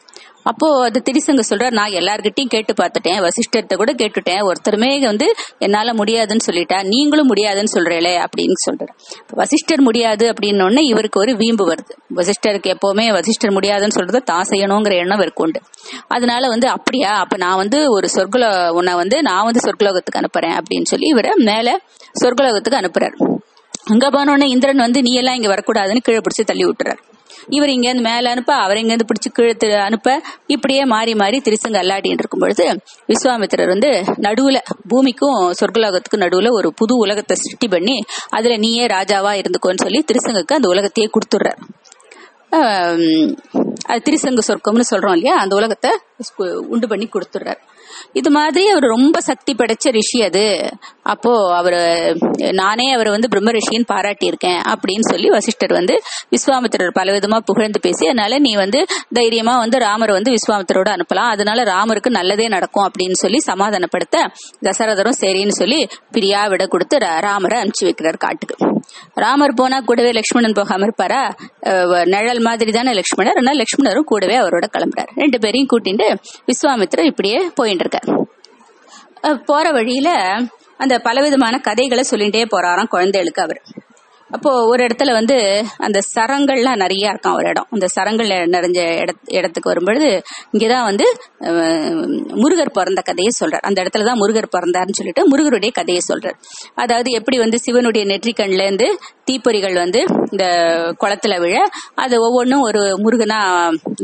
அப்போ 0.50 0.67
அது 0.85 0.99
திரிசங்க 1.09 1.43
சொல்றாரு 1.50 1.75
நான் 1.78 1.97
எல்லார்கிட்டையும் 2.00 2.52
கேட்டு 2.55 2.73
பார்த்துட்டேன் 2.81 3.19
வசிஷ்டர்கிட்ட 3.26 3.76
கூட 3.76 3.93
கேட்டுட்டேன். 3.93 4.43
ஒருத்தருமே 4.49 4.90
வந்து 5.05 5.26
என்னால 5.59 5.95
முடியாதுன்னு 5.95 6.47
சொல்லிட்டா 6.49 6.78
நீங்களும் 6.93 7.26
முடியாதுன்னு 7.26 7.73
சொல்றீங்களே 7.75 8.14
அப்படின்னு 8.25 8.59
சொல்றாரு. 8.67 8.93
வசிஷ்டர் 9.40 9.83
முடியாது 9.88 10.26
அப்படின்னு 10.33 10.85
இவருக்கு 10.93 11.21
ஒரு 11.21 11.35
வீம்பு 11.37 11.64
வருது. 11.73 11.95
வசிஷ்டருக்கு 12.19 12.73
எப்பவுமே 12.75 13.07
வசிஷ்டர் 13.19 13.52
முடியாதுன்னு 13.52 13.97
சொல்றதை 13.99 14.23
தான் 14.23 14.49
செய்யணுங்கிற 14.50 14.95
எண்ணம் 15.02 15.19
இவருக்கு 15.21 15.45
உண்டு. 15.45 15.61
அதனால 16.09 16.49
வந்து 16.49 16.69
அப்படியா 16.69 17.12
அப்ப 17.25 17.37
நான் 17.37 17.61
வந்து 17.62 17.81
ஒரு 17.90 18.09
சொர்க்குல 18.17 18.47
உன்னை 18.78 18.95
வந்து 18.95 19.23
நான் 19.23 19.45
வந்து 19.45 19.62
சொர்க்கலோகத்துக்கு 19.67 20.23
அனுப்புறேன் 20.23 20.57
அப்படின்னு 20.61 20.90
சொல்லி 20.93 21.07
இவரை 21.07 21.33
மேல 21.50 21.69
சொர்க்கலோகத்துக்கு 22.23 22.81
அனுப்புறாரு. 22.83 23.17
அங்க 23.93 24.07
போனோடனே 24.14 24.47
இந்திரன் 24.55 24.87
வந்து 24.87 25.02
நீ 25.02 25.12
எல்லாம் 25.14 25.35
இங்க 25.35 25.50
வரக்கூடாதுன்னு 25.55 26.07
கீழே 26.09 26.19
பிடிச்சி 26.19 26.43
தள்ளி 26.45 26.64
விட்டுறாரு. 26.64 27.00
இவர் 27.49 27.69
இங்க 27.69 27.87
இருந்து 27.89 28.09
மேல 28.09 28.31
அனுப்ப 28.31 28.53
அவர் 28.55 28.77
இங்க 28.77 28.93
இருந்து 28.93 29.09
பிடிச்சு 29.11 29.31
கீழே 29.33 29.81
அனுப்ப 29.81 30.09
இப்படியே 30.47 30.85
மாறி 30.85 31.15
மாறி 31.15 31.39
திருசங்க 31.39 31.81
அல்லாடின்னு 31.83 32.23
இருக்கும் 32.23 32.41
பொழுது 32.41 32.67
விஸ்வாமித்திரர் 33.09 33.73
வந்து 33.75 33.91
நடுவுல 34.27 34.59
பூமிக்கும் 34.89 35.41
சொர்க்கலோகத்துக்கும் 35.61 36.25
நடுவுல 36.25 36.51
ஒரு 36.51 36.71
புது 36.75 36.97
உலகத்தை 36.97 37.37
சிருஷ்டி 37.37 37.69
பண்ணி 37.69 37.97
அதுல 38.31 38.57
நீயே 38.57 38.87
ராஜாவா 38.97 39.33
இருந்துக்கோன்னு 39.41 39.85
சொல்லி 39.87 40.03
திருசங்கக்கு 40.11 40.59
அந்த 40.59 40.69
உலகத்தையே 40.69 41.09
கொடுத்துடுறாரு. 41.15 41.61
அது 43.87 44.01
திரிசங்கு 44.07 44.43
சொர்க்கம்னு 44.49 44.85
சொல்றோம் 44.91 45.17
இல்லையா? 45.17 45.35
அந்த 45.43 45.55
உலகத்தை 45.57 45.91
உண்டு 46.69 46.87
பண்ணி 46.89 47.07
கொடுத்துடுறாரு. 47.07 47.61
இது 48.12 48.30
மாதிரி 48.30 48.68
அவர் 48.68 48.83
ரொம்ப 48.83 49.21
சக்தி 49.21 49.54
படைச்ச 49.54 49.90
ரிஷி 49.90 50.23
அது. 50.23 50.68
அப்போ 51.02 51.57
அவர் 51.57 51.76
நானே 52.52 52.92
அவர் 52.92 53.09
வந்து 53.09 53.28
பிரம்ம 53.28 53.50
ரிஷின்னு 53.50 53.85
பாராட்டி 53.87 54.26
இருக்கேன் 54.26 54.61
அப்படின்னு 54.61 55.00
சொல்லி 55.00 55.28
வசிஷ்டர் 55.28 55.73
வந்து 55.73 56.02
விஸ்வாமித்திரர் 56.30 56.90
பலவிதமா 56.95 57.38
புகழ்ந்து 57.38 57.80
பேசி 57.80 58.07
அதனால 58.07 58.38
நீ 58.38 58.54
வந்து 58.54 58.87
தைரியமா 59.11 59.59
வந்து 59.59 59.78
ராமரை 59.78 60.14
வந்து 60.14 60.33
விஸ்வாமித்திரோட 60.33 60.88
அனுப்பலாம். 60.88 61.30
அதனால 61.30 61.62
ராமருக்கு 61.62 62.11
நல்லதே 62.11 62.49
நடக்கும் 62.49 62.90
அப்படின்னு 62.90 63.12
சொல்லி 63.12 63.38
சமாதானப்படுத்த 63.47 64.26
தசரதரும் 64.62 65.12
சரின்னு 65.21 65.49
சொல்லி 65.49 65.88
பிரியா 66.11 66.47
விட 66.47 66.66
கொடுத்து 66.66 66.97
ரா- 66.97 67.21
ராமரை 67.21 67.62
அனுப்பிச்சு 67.62 67.85
வைக்கிறார் 67.85 68.16
காட்டுக்கு. 68.16 68.66
ராமர் 69.14 69.54
போனா 69.54 69.80
கூடவே 69.80 70.11
லக்ஷ்மணன் 70.11 70.52
போகாம 70.52 70.83
இருப்பாரா? 70.83 71.35
நிழல் 72.04 72.40
மாதிரி 72.40 72.73
தானே 72.73 72.90
லக்ஷ்மணர். 72.90 73.30
அதனால 73.30 73.62
லக்ஷ்மணரும் 73.62 74.04
கூடவே 74.04 74.38
அவரோட 74.38 74.64
கிளம்புறாரு. 74.73 75.07
ரெண்டு 75.16 75.38
பேரையும் 75.38 75.68
கூட்டிட்டு 75.73 76.16
விஸ்வாமித்திரர் 76.47 77.04
இப்படியே 77.04 77.50
போயிட்டு 77.54 77.76
பண்ணிட்டு 77.79 78.27
இருக்க 79.21 79.37
போற 79.45 79.71
வழியில 79.71 80.11
அந்த 80.77 80.99
பலவிதமான 80.99 81.59
கதைகளை 81.59 82.05
சொல்லிட்டே 82.11 82.43
போறாராம் 82.51 82.89
குழந்தைகளுக்கு 82.89 83.43
அவர். 83.43 83.63
அப்போ 84.31 84.67
ஒரு 84.67 84.87
இடத்துல 84.87 85.13
வந்து 85.13 85.37
அந்த 85.79 86.01
சரங்கள்லாம் 86.15 86.77
நிறைய 86.77 87.11
இருக்கான் 87.11 87.35
ஒரு 87.35 87.49
இடம். 87.49 87.67
அந்த 87.71 87.87
சரங்கள் 87.87 88.27
நிறைஞ்ச 88.27 88.79
இடத்- 89.03 89.27
இடத்துக்கு 89.27 89.69
வரும்பொழுது 89.69 90.23
இங்கதான் 90.53 90.85
வந்து 90.85 91.07
முருகர் 92.43 92.71
பிறந்த 92.73 93.01
கதையை 93.01 93.33
சொல்றார். 93.41 93.61
அந்த 93.61 93.83
இடத்துல 93.83 94.05
தான் 94.05 94.19
முருகர் 94.19 94.53
பிறந்தாருன்னு 94.57 94.93
சொல்லிட்டு 94.93 95.23
முருகருடைய 95.29 95.73
கதையை 95.73 96.03
சொல்றார். 96.09 96.37
அதாவது 96.75 97.11
எப்படி 97.11 97.39
வந்து 97.39 97.59
சிவனுடைய 97.59 98.07
நெற்றிக்கண்ல 98.07 98.63
இருந்து 98.63 98.99
தீப்பொறிகள் 99.31 99.75
வந்து 99.75 100.05
இந்த 100.31 100.45
குளத்துல 101.01 101.41
விழ 101.41 101.69
அது 101.95 102.21
ஒவ்வொன்றும் 102.21 102.61
ஒரு 102.61 102.81
முருகனா 102.97 103.39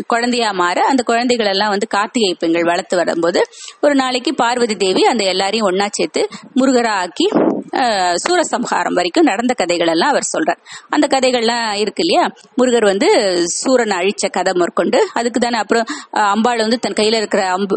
குழந்தையா 0.07 0.51
மாற 0.53 0.85
அந்த 0.85 1.03
குழந்தைகள் 1.03 1.47
எல்லாம் 1.47 1.69
வந்து 1.69 1.87
கார்த்திகை 1.87 2.37
பெண்கள் 2.39 2.63
வளர்த்து 2.63 2.97
வரும்போது 2.97 3.43
ஒரு 3.81 3.95
நாளைக்கு 3.95 4.35
பார்வதி 4.35 4.77
தேவி 4.77 5.05
அந்த 5.05 5.25
எல்லாரையும் 5.25 5.69
ஒன்னா 5.71 5.87
சேர்த்து 5.91 6.29
முருகரா 6.55 6.95
ஆக்கி 7.03 7.29
சூரசம்ஹாரம் 8.25 8.97
வரைக்கும் 8.99 9.29
நடந்த 9.31 9.53
கதைகள் 9.61 9.93
எல்லாம் 9.95 10.13
அவர் 10.15 10.27
சொல்றார். 10.33 10.61
அந்த 10.95 11.07
கதைகள்லாம் 11.15 11.67
இருக்கு 11.83 12.03
இல்லையா? 12.05 12.25
முருகர் 12.61 12.87
வந்து 12.91 13.09
சூரனை 13.61 13.97
அழிச்ச 14.01 14.31
கதை 14.37 14.53
மேற்கொண்டு 14.63 15.01
அதுக்கு 15.21 15.41
தானே 15.45 15.59
அப்புறம் 15.63 15.87
அம்பாள் 16.35 16.65
வந்து 16.65 16.79
தன் 16.85 16.99
கையில 17.01 17.21
இருக்கிற 17.23 17.45
அம்பு 17.57 17.77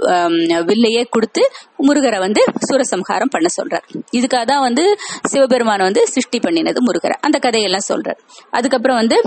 வில்லையே 0.69 1.03
கொடுத்து 1.15 1.43
முருகரை 1.87 2.19
வந்து 2.25 2.43
சூரசம்ஹாரம் 2.69 3.33
பண்ண 3.35 3.49
சொல்றார். 3.59 3.85
இதுக்காக 4.17 4.45
தான் 4.53 4.65
வந்து 4.67 4.85
சிவபெருமான் 5.31 5.87
வந்து 5.89 6.03
சிருஷ்டி 6.15 6.41
பண்ணினது 6.45 6.81
முருகரை. 6.89 7.17
அந்த 7.27 7.39
கதையெல்லாம் 7.47 7.89
சொல்றார். 7.91 8.19
அதுக்கப்புறம் 8.57 8.99
வந்து 9.01 9.19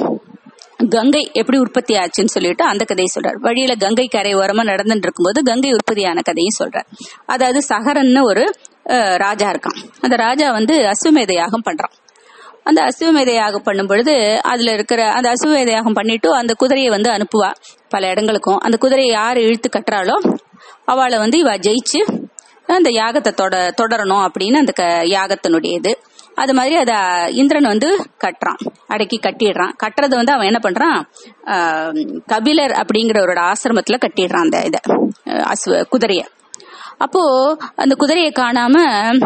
கங்கை 0.94 1.20
எப்படி 1.40 1.58
உற்பத்தி 1.62 1.94
ஆச்சுன்னு 2.02 2.32
சொல்லிட்டு 2.34 2.64
அந்த 2.64 2.82
கதையை 2.90 3.08
சொல்றார். 3.14 3.38
வழியில 3.46 3.72
கங்கை 3.82 4.06
கரை 4.14 4.32
ஓரமா 4.34 4.62
நடந்துட்டு 4.70 5.06
இருக்கும்போது 5.06 5.40
கங்கை 5.48 5.70
உற்பத்தியான 5.78 6.22
கதையும் 6.28 6.58
சொல்றார். 6.60 6.86
அதாவது 7.34 7.60
சகரன்னு 7.68 8.22
ஒரு 8.30 8.44
ராஜா 9.24 9.48
இருக்கான். 9.50 9.78
அந்த 10.00 10.16
ராஜா 10.16 10.46
வந்து 10.50 10.74
அஸ்வமேத 10.92 11.32
யாகம் 11.32 11.66
பண்றான். 11.66 11.94
அந்த 12.64 12.80
அசுவமேத 12.88 13.30
யாகம் 13.34 13.64
பண்ணும் 13.64 13.86
பொழுது 13.86 14.14
அதுல 14.42 14.72
இருக்கிற 14.72 15.02
அந்த 15.12 15.28
அசுவமேத 15.32 15.70
யாகம் 15.70 15.92
பண்ணிட்டு 15.92 16.28
அந்த 16.34 16.52
குதிரையை 16.54 16.90
வந்து 16.90 17.10
அனுப்புவா 17.10 17.50
பல 17.88 18.08
இடங்களுக்கும். 18.08 18.58
அந்த 18.58 18.76
குதிரையை 18.76 19.12
யார் 19.12 19.38
இழுத்து 19.38 19.68
கட்டுறாளோ 19.68 20.16
அவளை 20.84 21.18
வந்து 21.18 21.38
இவ 21.38 21.52
ஜெயிச்சு 21.56 22.00
அந்த 22.68 22.90
யாகத்தை 22.90 23.30
தொட 23.32 23.74
தொடரணும் 23.80 24.24
அப்படின்னு 24.26 24.54
அந்த 24.54 24.72
க 24.72 24.84
யாகத்தினுடைய 25.10 25.72
இது. 25.72 25.92
அது 26.34 26.52
மாதிரி 26.54 26.74
அத 26.76 26.92
இந்திரன் 27.32 27.70
வந்து 27.72 27.88
கட்டுறான். 28.24 28.60
அடக்கி 28.86 29.18
கட்டிடுறான். 29.22 29.72
கட்டுறது 29.82 30.14
வந்து 30.14 30.32
அவன் 30.32 30.48
என்ன 30.50 30.60
பண்றான்? 30.62 30.98
கபிலர் 32.26 32.74
அப்படிங்கிறவரோட 32.82 33.40
ஆசிரமத்துல 33.50 33.98
கட்டிடுறான் 34.04 34.46
அந்த 34.46 34.60
இத. 34.64 34.78
அசுவ 35.52 35.82
குதிரையை. 35.88 36.26
அப்போ 37.00 37.20
அந்த 37.74 37.94
குதிரையை 37.94 38.32
காணாம 38.32 38.76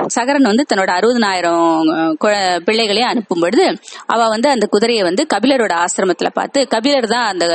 சகரன் 0.06 0.42
வந்து 0.42 0.66
தன்னோட 0.68 0.90
அறுபதனாயிரம் 0.94 1.88
பிள்ளைகளையும் 2.64 3.08
அனுப்பும் 3.08 3.40
பொழுது 3.40 3.64
அவ 4.06 4.28
வந்து 4.28 4.48
அந்த 4.48 4.66
குதிரையை 4.66 5.02
வந்து 5.02 5.26
கபிலரோட 5.34 5.74
ஆசிரமத்துல 5.80 6.26
பார்த்து 6.32 6.68
கபிலர் 6.68 7.06
தான் 7.06 7.26
அந்த 7.26 7.46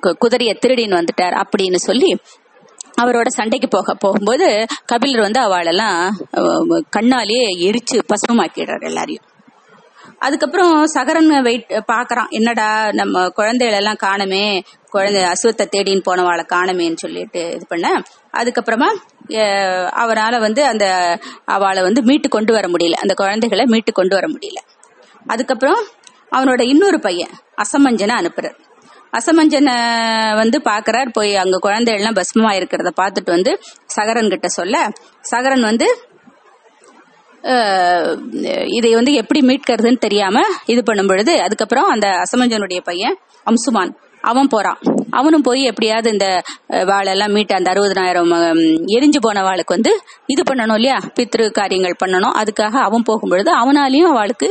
கு- 0.00 0.16
குதிரையை 0.18 0.58
திருடின்னு 0.62 1.00
வந்துட்டார் 1.00 1.36
அப்படின்னு 1.42 1.76
சொல்லி 1.82 2.10
அவரோட 3.02 3.26
சண்டைக்கு 3.30 3.68
போக 3.68 3.94
போகும்போது 3.94 4.48
கபிலர் 4.86 5.20
வந்து 5.20 5.40
அவளெல்லாம் 5.40 6.00
கண்ணாலேயே 6.96 7.46
எரிச்சு 7.66 7.98
பசுமமாக்கிடுறாரு 8.10 8.82
எல்லாரையும். 8.82 9.26
அதுக்கப்புறம் 10.18 10.86
சகரன் 10.86 11.42
வெயிட் 11.42 11.72
பாக்குறான் 11.92 12.28
என்னடா 12.28 12.68
நம்ம 12.90 13.28
குழந்தைகள் 13.28 13.78
எல்லாம் 13.78 14.00
காணுமே 14.02 14.44
குழந்தை 14.90 15.20
அசுவத்தை 15.24 15.64
தேடின்னு 15.76 16.06
போனவாளை 16.08 16.44
காணுமேன்னு 16.54 16.96
சொல்லிட்டு 16.96 17.42
இது 17.50 17.66
பண்ண. 17.68 18.02
அதுக்கப்புறமா 18.32 18.88
அவரால் 19.90 20.38
வந்து 20.40 20.64
அந்த 20.64 20.86
அவளை 21.44 21.82
வந்து 21.82 22.02
மீட்டு 22.02 22.28
கொண்டு 22.28 22.52
வர 22.52 22.68
முடியல. 22.68 22.98
அந்த 23.04 23.14
குழந்தைகளை 23.14 23.64
மீட்டு 23.66 23.92
கொண்டு 23.92 24.14
வர 24.14 24.28
முடியல. 24.28 24.60
அதுக்கப்புறம் 25.26 25.80
அவனோட 26.30 26.60
இன்னொரு 26.62 27.00
பையன் 27.00 27.32
அசமஞ்சனை 27.56 28.14
அனுப்புறார். 28.20 28.58
அசமஞ்சனை 29.18 29.74
வந்து 30.34 30.58
பாக்குறார் 30.64 31.10
போய் 31.12 31.32
அங்க 31.36 31.56
குழந்தைகள்லாம் 31.62 32.18
பஸ்மமா 32.18 32.52
இருக்கிறத 32.58 32.90
பார்த்துட்டு 33.00 33.30
வந்து 33.30 33.52
சகரன் 33.86 34.28
கிட்ட 34.28 34.48
சொல்ல 34.48 34.76
சகரன் 35.20 35.62
வந்து 35.62 35.88
இதை 38.66 38.90
வந்து 38.94 39.12
எப்படி 39.12 39.40
மீட்கிறதுன்னு 39.40 39.98
தெரியாம 39.98 40.42
இது 40.66 40.82
பண்ணும் 40.82 41.06
பொழுது 41.06 41.32
அதுக்கப்புறம் 41.42 41.88
அந்த 41.88 42.08
அசமஞ்சனுடைய 42.22 42.80
பையன் 42.84 43.16
அம்சுமான் 43.46 43.92
அவன் 44.22 44.46
போறான். 44.46 44.78
அவனும் 45.10 45.42
போய் 45.42 45.62
எப்படியாவது 45.62 46.10
இந்த 46.10 46.26
அஹ், 46.68 46.84
வாளெல்லாம் 46.84 47.32
மீட்டு 47.32 47.54
அந்த 47.54 47.70
அறுபதனாயிரம் 47.70 48.32
எரிஞ்சு 48.92 49.18
போன 49.20 49.42
வாளுக்கு 49.42 49.68
வந்து 49.68 49.92
இது 50.26 50.42
பண்ணணும் 50.42 50.74
இல்லையா? 50.74 50.98
பித்ரு 51.16 51.50
காரியங்கள் 51.50 52.00
பண்ணணும். 52.04 52.36
அதுக்காக 52.36 52.74
அவன் 52.80 53.02
போகும்பொழுது 53.02 53.50
அவனாலையும் 53.54 54.10
அவளுக்கு 54.10 54.48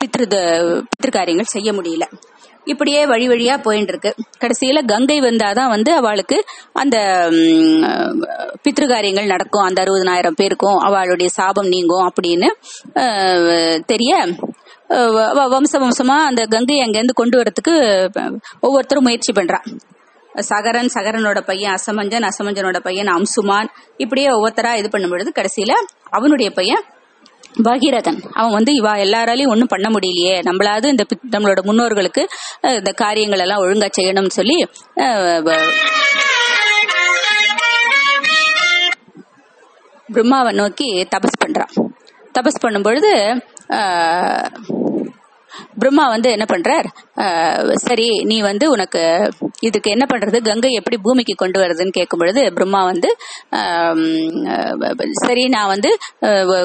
பித்ரு 0.00 0.26
த- 0.26 0.42
பித்ரு 0.90 1.10
காரியங்கள் 1.10 1.52
செய்ய 1.52 1.72
முடியல. 1.72 2.06
இப்படியே 2.64 3.06
வழி 3.06 3.28
வழியா 3.28 3.62
போயிட்டு 3.62 3.92
இருக்கு 3.92 4.10
கடைசியில 4.40 4.84
கங்கை 4.86 5.20
வந்தாதான் 5.20 5.68
வந்து 5.68 5.92
அவளுக்கு 5.92 6.36
அந்த 6.72 6.96
ம், 7.30 7.84
பித்ருகாரியங்கள் 8.64 9.26
நடக்கும். 9.26 9.62
அந்த 9.62 9.82
அறுபதனாயிரம் 9.82 10.36
பேருக்கும் 10.36 10.78
அவளுடைய 10.78 11.30
சாபம் 11.30 11.66
நீங்கும் 11.66 12.08
அப்படின்னு 12.08 12.48
தெரிய 13.86 14.12
வம்ச 15.54 15.72
வம்சமா 15.82 16.16
அந்த 16.30 16.42
கங்கையை 16.54 16.82
அங்கேருந்து 16.84 17.16
கொண்டு 17.20 17.36
வரத்துக்கு 17.40 17.74
ஒவ்வொருத்தரும் 18.66 19.06
முயற்சி 19.06 19.32
பண்றான். 19.38 19.66
சகரன் 20.50 20.90
சகரனோட 20.94 21.38
பையன் 21.48 21.74
அசமஞ்சன் 21.76 22.26
அசமஞ்சனோட 22.28 22.78
பையன் 22.86 23.10
அம்சுமான். 23.16 23.68
இப்படியே 24.04 24.28
ஒவ்வொருத்தரா 24.36 24.72
இது 24.80 24.88
பண்ணும் 24.94 25.12
பொழுது 25.14 25.32
கடைசியில 25.38 25.74
அவனுடைய 26.18 26.50
பையன் 26.58 26.84
பகீரதன். 27.66 28.18
அவன் 28.38 28.56
வந்து 28.56 28.72
இவா 28.80 28.92
எல்லாராலையும் 29.04 29.52
ஒன்றும் 29.52 29.72
பண்ண 29.72 29.86
முடியலையே. 29.94 30.34
நம்மளாவது 30.48 30.86
இந்த 30.94 31.04
நம்மளோட 31.34 31.60
முன்னோர்களுக்கு 31.68 32.22
இந்த 32.80 32.92
காரியங்கள் 33.02 33.42
எல்லாம் 33.44 33.62
ஒழுங்கா 33.64 33.88
செய்யணும்னு 33.98 34.36
சொல்லி 34.38 34.58
பிரம்மாவை 40.14 40.52
நோக்கி 40.60 40.88
தபஸ் 41.14 41.40
பண்றான். 41.44 41.72
தபஸ் 42.36 42.62
பண்ணும்பொழுது 42.62 43.10
பிரம்மா 45.78 46.08
வந்து 46.08 46.30
என்ன 46.30 46.44
பண்றார்? 46.48 46.84
சரி 47.74 48.08
நீ 48.24 48.40
வந்து 48.40 48.70
உனக்கு 48.70 49.30
இதுக்கு 49.60 49.90
என்ன 49.90 50.06
பண்றது? 50.12 50.38
கங்கை 50.42 50.72
எப்படி 50.72 50.96
பூமிக்கு 51.02 51.34
கொண்டு 51.34 51.60
வருதுன்னு 51.60 51.88
கேட்கும் 51.88 52.18
பொழுது 52.18 52.52
பிரம்மா 52.52 52.84
வந்து 52.84 53.16
சரி 55.26 55.48
நான் 55.48 55.66
வந்து 55.66 55.90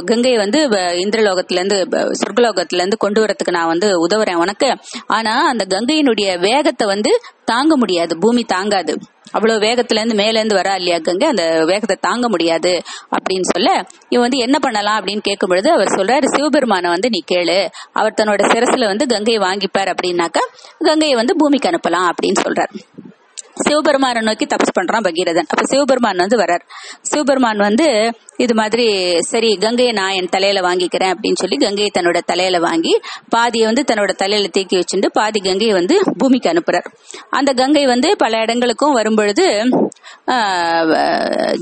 கங்கையை 0.05 0.37
வந்து 0.37 0.69
வ- 0.69 0.97
இந்திரலோகத்துல 1.03 1.59
இருந்து 1.61 1.87
சொர்க்கலோகத்துல 1.93 2.81
இருந்து 2.81 2.97
கொண்டு 2.97 3.25
வரதுக்கு 3.25 3.51
நான் 3.51 3.67
வந்து 3.67 4.07
உதவுறேன் 4.07 4.41
உனக்கு. 4.45 4.69
ஆனா 5.07 5.33
அந்த 5.47 5.65
கங்கையினுடைய 5.69 6.39
வேகத்தை 6.39 6.87
வந்து 6.87 7.13
தாங்க 7.45 7.77
முடியாது. 7.77 8.17
பூமி 8.19 8.43
தாங்காது. 8.43 8.95
அவ்வளவு 9.33 9.63
வேகத்துல 9.65 10.01
இருந்து 10.01 10.15
மேல 10.15 10.37
இருந்து 10.39 10.55
வரா 10.55 10.73
இல்லையா 10.75 10.97
கங்கை 10.97 11.27
அந்த 11.27 11.45
வேகத்தை 11.65 11.97
தாங்க 12.01 12.29
முடியாது 12.29 12.73
அப்படின்னு 13.15 13.47
சொல்ல 13.53 13.69
இவன் 14.09 14.25
வந்து 14.25 14.41
என்ன 14.45 14.57
பண்ணலாம் 14.59 14.99
அப்படின்னு 14.99 15.27
கேட்கும் 15.29 15.51
பொழுது 15.53 15.69
அவர் 15.71 15.95
சொல்றாரு 15.97 16.25
சிவபெருமானை 16.35 16.89
வந்து 16.89 17.09
நீ 17.09 17.21
கேளு. 17.31 17.59
அவர் 17.93 18.17
தன்னோட 18.21 18.43
சிரசுல 18.53 18.85
வந்து 18.85 19.07
கங்கையை 19.07 19.41
வாங்கிப்பார் 19.41 19.91
அப்படின்னாக்கா 19.93 20.43
கங்கையை 20.79 21.15
வந்து 21.15 21.35
பூமிக்கு 21.37 21.69
அனுப்பலாம் 21.69 22.09
அப்படின்னு 22.11 22.41
சொல்றாரு. 22.45 22.73
சிவபெருமானை 23.57 24.21
நோக்கி 24.27 24.45
தபஸ் 24.51 24.75
பண்றான் 24.77 25.05
பகீரதன். 25.07 25.47
அப்ப 25.51 25.63
சிவபெருமான் 25.71 26.21
வந்து 26.23 26.37
வரார் 26.41 26.63
சிவபெருமான் 27.09 27.59
வந்து 27.67 27.87
இது 28.43 28.53
மாதிரி 28.59 28.85
சரி 29.31 29.49
கங்கையை 29.63 29.91
நான் 29.97 30.15
என் 30.19 30.29
தலையில 30.35 30.61
வாங்கிக்கிறேன் 30.67 31.11
அப்படின்னு 31.13 31.41
சொல்லி 31.41 31.57
கங்கையை 31.63 31.89
தன்னோட 31.97 32.19
தலையில 32.31 32.59
வாங்கி 32.65 32.93
பாதியை 33.29 33.65
வந்து 33.69 33.83
தன்னோட 33.89 34.11
தலையில 34.21 34.49
தேக்கி 34.55 34.75
வச்சுட்டு 34.79 35.09
பாதி 35.19 35.39
கங்கையை 35.39 35.73
வந்து 35.79 35.97
பூமிக்கு 36.21 36.51
அனுப்புறார். 36.53 36.87
அந்த 37.29 37.53
கங்கை 37.61 37.85
வந்து 37.93 38.09
பல 38.23 38.41
இடங்களுக்கும் 38.45 38.97
வரும்பொழுது 38.99 39.45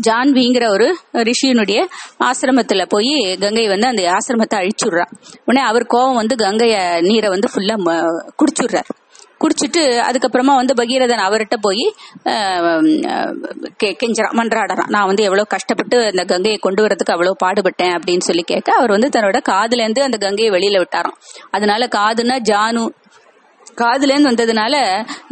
ஜான்விங்கிற 0.07 0.65
ஒரு 0.75 0.87
ரிஷியினுடைய 1.29 1.81
ஆசிரமத்துல 2.29 2.85
போய் 2.95 3.13
கங்கை 3.43 3.67
வந்து 3.73 3.91
அந்த 3.91 4.03
ஆசிரமத்தை 4.15 4.57
அழிச்சுடுறான் 4.61 5.13
உடனே 5.45 5.63
அவர் 5.71 5.91
கோவம் 5.95 6.19
வந்து 6.21 6.37
கங்கைய 6.45 6.77
நீரை 7.09 7.29
வந்து 7.35 7.51
ஃபுல்லா 7.53 7.77
குடிச்சுடுறார். 8.41 8.89
குடிச்சிட்டு 9.41 9.81
அதுக்கப்புறமா 10.01 10.53
வந்து 10.55 10.73
பகீரதன் 10.73 11.23
அவர்கிட்ட 11.23 11.57
போய் 11.61 11.83
ஆஹ், 12.25 12.87
மன்றாடறான் 13.73 13.97
கெஞ்சறான் 14.01 14.37
மன்றாடுறான் 14.37 14.89
நான் 14.89 15.05
வந்து 15.05 15.23
எவ்வளவு 15.23 15.47
கஷ்டப்பட்டு 15.47 16.05
அந்த 16.05 16.25
கங்கையை 16.25 16.57
கொண்டு 16.57 16.83
வரதுக்கு 16.83 17.11
அவ்வளவு 17.11 17.41
பாடுபட்டேன் 17.43 17.93
அப்படின்னு 17.97 18.19
சொல்லி 18.21 18.43
கேட்க 18.43 18.71
அவர் 18.73 18.91
வந்து 18.91 19.09
தன்னோட 19.09 19.41
காதுல 19.49 19.81
இருந்து 19.81 20.03
அந்த 20.03 20.17
கங்கையை 20.17 20.51
வெளியில 20.51 20.79
விட்டாராம். 20.79 21.17
அதனால 21.51 21.87
காதுன்னா 21.95 22.37
ஜானு. 22.49 22.83
காதுல 23.77 24.11
இருந்து 24.11 24.29
வந்ததுனால 24.29 24.75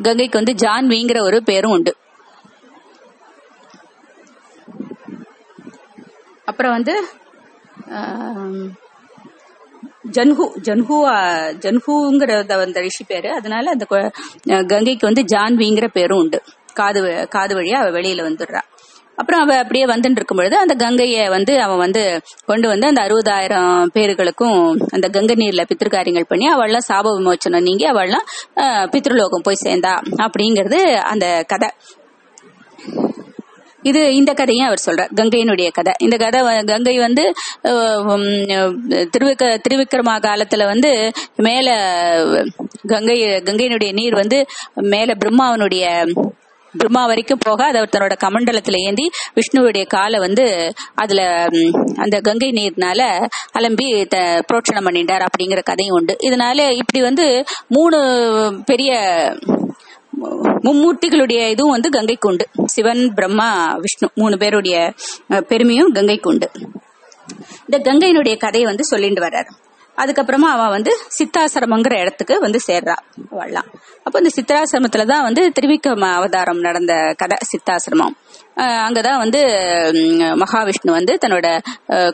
கங்கைக்கு 0.01 0.37
வந்து 0.37 0.55
ஜான்விங்கிற 0.55 1.21
ஒரு 1.21 1.43
பேரும் 1.43 1.71
உண்டு. 1.71 1.93
அப்புறம் 6.45 6.71
வந்து 6.71 6.93
ஜன்ஹு 10.17 10.45
ஜன்ஹுவா 10.67 11.15
ஜன்ஹூங்கிறத 11.65 12.59
அந்த 12.65 12.79
ரிஷி 12.85 13.03
பேரு. 13.07 13.29
அதனால 13.39 13.69
அந்த 13.69 13.85
கங்கைக்கு 14.73 15.05
வந்து 15.09 15.23
ஜான்விங்கிற 15.33 15.87
பேரும் 15.93 16.21
உண்டு. 16.23 16.39
காது 16.73 17.01
காது 17.35 17.53
வழியா 17.55 17.77
அவ 17.83 17.89
வெளியில 17.99 18.21
வந்துடுறா. 18.27 18.61
அப்புறம் 19.15 19.41
அவ 19.43 19.53
அப்படியே 19.61 19.85
வந்துட்டு 19.85 20.17
இருக்கும் 20.17 20.39
பொழுது 20.39 20.55
அந்த 20.57 20.73
கங்கையை 20.73 21.23
வந்து 21.29 21.53
அவன் 21.61 21.77
வந்து 21.77 22.03
கொண்டு 22.45 22.67
வந்து 22.67 22.87
அந்த 22.87 23.01
அறுபதாயிரம் 23.01 23.85
பேர்களுக்கும் 23.95 24.59
அந்த 24.91 25.07
கங்கை 25.07 25.35
நீர்ல 25.35 25.63
பித்திருக்காரியங்கள் 25.71 26.29
பண்ணி 26.29 26.47
அவள்லாம் 26.53 26.87
சாப 26.89 27.11
விமோச்சனம் 27.17 27.67
நீங்கி 27.67 27.85
அவள்லாம் 27.91 28.27
பித்ருலோகம் 28.93 29.45
போய் 29.47 29.63
சேர்ந்தா. 29.65 29.93
அப்படிங்கிறது 30.25 30.79
அந்த 31.13 31.27
கதை. 31.47 31.69
இது 33.81 34.15
இந்த 34.15 34.33
கதையும் 34.33 34.65
அவர் 34.65 34.81
சொல்றார். 34.85 35.13
கங்கையினுடைய 35.15 35.71
கதை. 35.71 35.93
இந்த 35.99 36.17
கதை 36.17 36.41
வ- 36.41 36.65
கங்கை 36.65 36.97
வந்து 36.97 37.33
திருவிக்க 39.09 39.59
திருவிக்கிரமா 39.69 40.15
காலத்துல 40.19 40.65
வந்து 40.65 41.11
மேல 41.35 41.69
கங்கை 42.87 43.21
கங்கையினுடைய 43.23 43.93
நீர் 43.93 44.15
வந்து 44.15 44.45
மேல 44.73 45.13
பிரம்மாவனுடைய 45.13 46.13
பிரம்மா 46.77 47.05
வரைக்கும் 47.05 47.39
போக 47.41 47.65
அதை 47.65 47.81
அவர் 47.81 47.95
தன்னோட 47.97 48.23
கமண்டலத்துல 48.23 48.75
ஏந்தி 48.75 49.09
விஷ்ணுவுடைய 49.35 49.87
காலை 49.87 50.19
வந்து 50.19 50.73
அதுல 50.95 51.47
அந்த 51.95 52.19
கங்கை 52.19 52.51
நீர்னால 52.51 53.27
அலம்பி 53.59 54.05
த- 54.05 54.43
புரோட்சணம் 54.53 54.85
பண்ணிட்டார் 54.87 55.25
அப்படிங்கிற 55.25 55.63
கதையும் 55.63 55.95
உண்டு. 55.95 56.17
இதனால 56.21 56.71
இப்படி 56.71 57.01
வந்து 57.01 57.43
மூணு 57.67 57.99
பெரிய 58.65 58.91
மும்மூர்த்திகளுடைய 60.65 61.39
இதுவும் 61.53 61.75
வந்து 61.75 61.89
கங்கை 61.95 62.17
கொண்டு. 62.25 62.45
சிவன் 62.73 63.03
பிரம்மா 63.17 63.49
விஷ்ணு 63.83 64.09
மூணு 64.21 64.35
பேருடைய 64.37 64.75
பெருமையும் 65.51 65.91
கங்கைக்கு 65.97 66.29
உண்டு 66.33 66.49
இந்த 67.65 67.77
கங்கையினுடைய 67.87 68.35
கதையை 68.43 68.67
வந்து 68.69 68.85
சொல்லிட்டு 68.91 69.25
வர்றார். 69.25 69.49
அதுக்கப்புறமா 69.97 70.49
அவன் 70.55 70.73
வந்து 70.75 70.91
சித்தாசிரமங்கிற 71.17 71.93
இடத்துக்கு 72.03 72.35
வந்து 72.43 72.59
சேர்றா 72.67 72.95
அவள்லாம் 73.33 73.69
அப்போ 74.05 74.17
இந்த 74.21 74.31
சித்தாசிரமத்துல 74.37 75.05
தான் 75.11 75.25
வந்து 75.27 75.41
திருவிக்ரம 75.57 76.07
அவதாரம் 76.19 76.61
நடந்த 76.67 76.93
கதை 77.21 77.37
சித்தாசிரமம். 77.51 78.13
அங்கதான் 78.85 79.21
வந்து 79.23 79.41
மகாவிஷ்ணு 80.41 80.91
வந்து 80.97 81.15
தன்னோட 81.23 81.47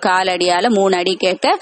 காலடியால 0.07 0.69
மூணு 0.77 0.95
அடி 1.01 1.13
கேட்க 1.25 1.57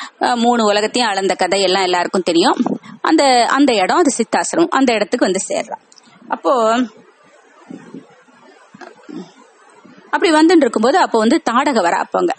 மூணு 0.46 0.64
உலகத்தையும் 0.72 1.12
அளந்த 1.12 1.36
கதை 1.44 1.62
எல்லாம் 1.68 1.88
எல்லாருக்கும் 1.90 2.28
தெரியும். 2.30 2.60
அந்த 3.02 3.24
அந்த 3.58 3.74
இடம் 3.84 4.02
அது 4.04 4.14
சித்தாசிரமம். 4.22 4.74
அந்த 4.80 4.90
இடத்துக்கு 4.94 5.30
வந்து 5.30 5.44
சேர்றான் 5.52 5.84
அப்போ 6.34 6.54
அப்படி 10.12 10.32
வந்துட்டு 10.32 10.56
இருக்கும்போது 10.56 10.98
அப்போ 10.98 11.20
வந்து 11.20 11.42
தாடக 11.52 11.82
வர 11.82 12.06
அப்பங்க. 12.06 12.30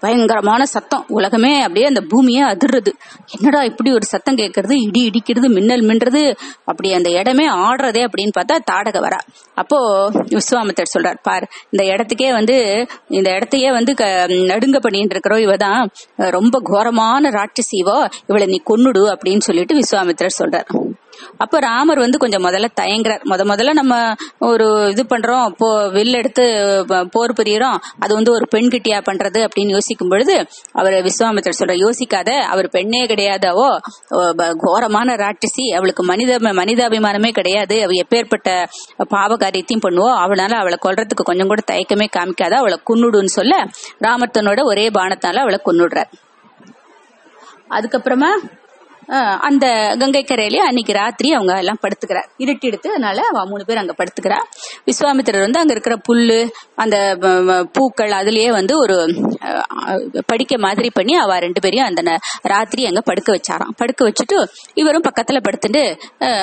பயங்கரமான 0.00 0.66
சத்தம். 0.66 1.04
உலகமே 1.08 1.60
அப்படியே 1.60 1.86
அந்த 1.86 2.00
பூமியே 2.00 2.42
அதிர்றது. 2.42 2.92
என்னடா 3.26 3.62
இப்படி 3.62 3.92
ஒரு 3.92 4.04
சத்தம் 4.04 4.36
கேட்கறது 4.36 4.72
இடி 4.72 5.10
இடிக்கிறது 5.10 5.48
மின்னல் 5.48 5.80
மின்றது 5.80 6.36
அப்படி 6.64 6.92
அந்த 6.92 7.10
இடமே 7.10 7.48
ஆடுறதே 7.48 8.06
அப்படின்னு 8.06 8.30
பார்த்தா 8.38 8.58
தாடக 8.70 8.98
வரா. 8.98 9.18
அப்போ 9.54 10.10
விஸ்வாமித்தர் 10.10 10.90
சொல்றார் 10.98 11.16
பார் 11.22 11.50
இந்த 11.70 11.94
இடத்துக்கே 11.94 12.32
வந்து 12.32 12.86
இந்த 13.08 13.30
இடத்தையே 13.30 13.70
வந்து 13.70 13.94
க- 13.94 14.26
நடுங்க 14.26 14.78
பண்ணிட்டு 14.80 15.10
இருக்கிறோம் 15.10 15.38
இவதான் 15.38 15.86
ரொம்ப 16.30 16.60
கோரமான 16.62 17.30
ராட்சசிவோ 17.30 18.10
இவளை 18.26 18.46
நீ 18.46 18.62
கொன்னுடு 18.70 19.14
அப்படின்னு 19.14 19.40
சொல்லிட்டு 19.40 19.74
விஸ்வாமித்திரர் 19.74 20.40
சொல்றார். 20.42 20.68
அப்ப 21.42 21.60
ராமர் 21.66 22.00
வந்து 22.04 22.18
கொஞ்சம் 22.22 22.44
முதல்ல 22.46 22.68
தயங்குறார். 22.80 23.22
முத 23.30 23.42
முதல்ல 23.50 23.72
நம்ம 23.80 23.94
ஒரு 24.48 24.66
இது 24.92 25.02
பண்றோம். 25.12 25.46
போ 25.60 25.68
வில் 25.96 26.18
எடுத்து 26.20 26.44
போர் 27.14 27.36
புரியறோம். 27.40 27.78
அது 28.04 28.12
வந்து 28.18 28.32
ஒரு 28.36 28.46
பெண் 28.54 28.70
கிட்டியா 28.74 28.98
பண்றது 29.08 29.40
அப்படின்னு 29.46 29.76
யோசிக்கும் 29.76 30.12
பொழுது 30.12 30.36
அவர் 30.80 30.96
விஸ்வாமித்தர் 31.08 31.58
சொல்ற 31.60 31.76
யோசிக்காத 31.84 32.30
அவர் 32.52 32.68
பெண்ணே 32.76 33.02
கிடையாதாவோ 33.12 33.68
கோரமான 34.64 35.16
ராட்சசி 35.24 35.66
அவளுக்கு 35.78 36.04
மனித 36.12 36.38
மனிதாபிமானமே 36.60 37.32
கிடையாது. 37.38 37.76
அவ 37.86 37.96
எப்பேற்பட்ட 38.04 38.48
பாவ 39.14 39.30
காரியத்தையும் 39.44 39.84
பண்ணுவோம் 39.86 40.16
அவளால 40.24 40.56
அவளை 40.62 40.78
கொல்றதுக்கு 40.86 41.28
கொஞ்சம் 41.30 41.50
கூட 41.52 41.62
தயக்கமே 41.72 42.06
காமிக்காத 42.16 42.54
அவளை 42.62 42.78
கொன்னுடுன்னு 42.90 43.36
சொல்ல 43.38 43.54
ராமர் 44.06 44.36
தன்னோட 44.36 44.60
ஒரே 44.70 44.86
பானத்தால 44.96 45.42
அவளை 45.44 45.60
கொன்னுடுறார். 45.66 46.10
அதுக்கப்புறமா 47.76 48.30
அந்த 49.40 49.66
கங்கை 49.98 50.24
கரையிலே 50.24 50.56
அன்னைக்கு 50.56 50.92
ராத்திரி 50.92 51.32
அவங்க 51.32 51.56
எல்லாம் 51.56 51.78
படுத்துக்கிறார். 51.82 52.28
இருட்டி 52.38 52.60
எடுத்து 52.60 52.90
அதனால 52.90 53.22
அவ 53.32 53.46
மூணு 53.46 53.64
பேர் 53.64 53.76
அங்க 53.76 53.94
படுத்துக்கிறா. 53.98 54.38
விஸ்வாமித்திரர் 54.86 55.44
வந்து 55.44 55.60
அங்க 55.60 55.72
இருக்கிற 55.76 55.96
புல்லு 56.08 56.50
அந்த 56.74 56.96
பூக்கள் 57.72 58.10
அதுலயே 58.10 58.50
வந்து 58.50 58.78
ஒரு 58.78 58.96
படிக்க 60.26 60.58
மாதிரி 60.58 60.90
பண்ணி 60.90 61.14
அவ 61.14 61.38
ரெண்டு 61.38 61.60
பேரையும் 61.60 61.86
அந்த 61.86 62.02
ந- 62.02 62.16
ராத்திரி 62.42 62.86
அங்க 62.86 63.00
படுக்க 63.00 63.28
வச்சாராம். 63.32 63.72
படுக்க 63.76 64.08
வச்சுட்டு 64.08 64.36
இவரும் 64.74 65.02
பக்கத்துல 65.02 65.38
படுத்துட்டு 65.46 65.82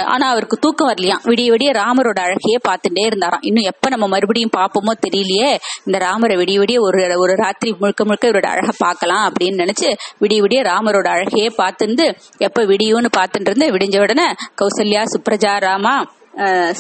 ஆனா 0.04 0.30
அவருக்கு 0.30 0.58
தூக்கம் 0.58 0.90
வரலையாம். 0.90 1.24
விடிய 1.24 1.48
விடிய 1.54 1.72
ராமரோட 1.82 2.20
அழகையே 2.26 2.58
பார்த்துட்டே 2.68 3.06
இருந்தாராம். 3.06 3.42
இன்னும் 3.42 3.64
எப்ப 3.64 3.90
நம்ம 3.90 4.08
மறுபடியும் 4.08 4.54
பார்ப்போமோ 4.58 4.94
தெரியலையே. 5.08 5.52
இந்த 5.86 5.98
ராமரை 5.98 6.36
விடிய 6.38 6.58
விடிய 6.64 6.80
ஒரு 6.80 7.02
ஒரு 7.18 7.34
ராத்திரி 7.36 7.76
முழுக்க 7.80 8.06
முழுக்க 8.06 8.28
இவரோட 8.28 8.46
அழகை 8.46 8.76
பார்க்கலாம் 8.78 9.26
அப்படின்னு 9.28 9.60
நினைச்சு 9.64 9.88
விடிய 10.20 10.40
விடிய 10.46 10.62
ராமரோட 10.72 11.08
அழகையே 11.08 11.48
பார்த்துருந்து 11.58 12.08
எப்ப 12.56 12.68
விடியும்னு 12.72 13.10
பார்த்துட்டு 13.16 13.50
இருந்து 13.50 13.66
விடிஞ்ச 13.74 13.96
உடனே 14.02 14.26
கௌசல்யா 14.60 15.02
சுப்ரஜா 15.14 15.54
ராமா 15.64 15.94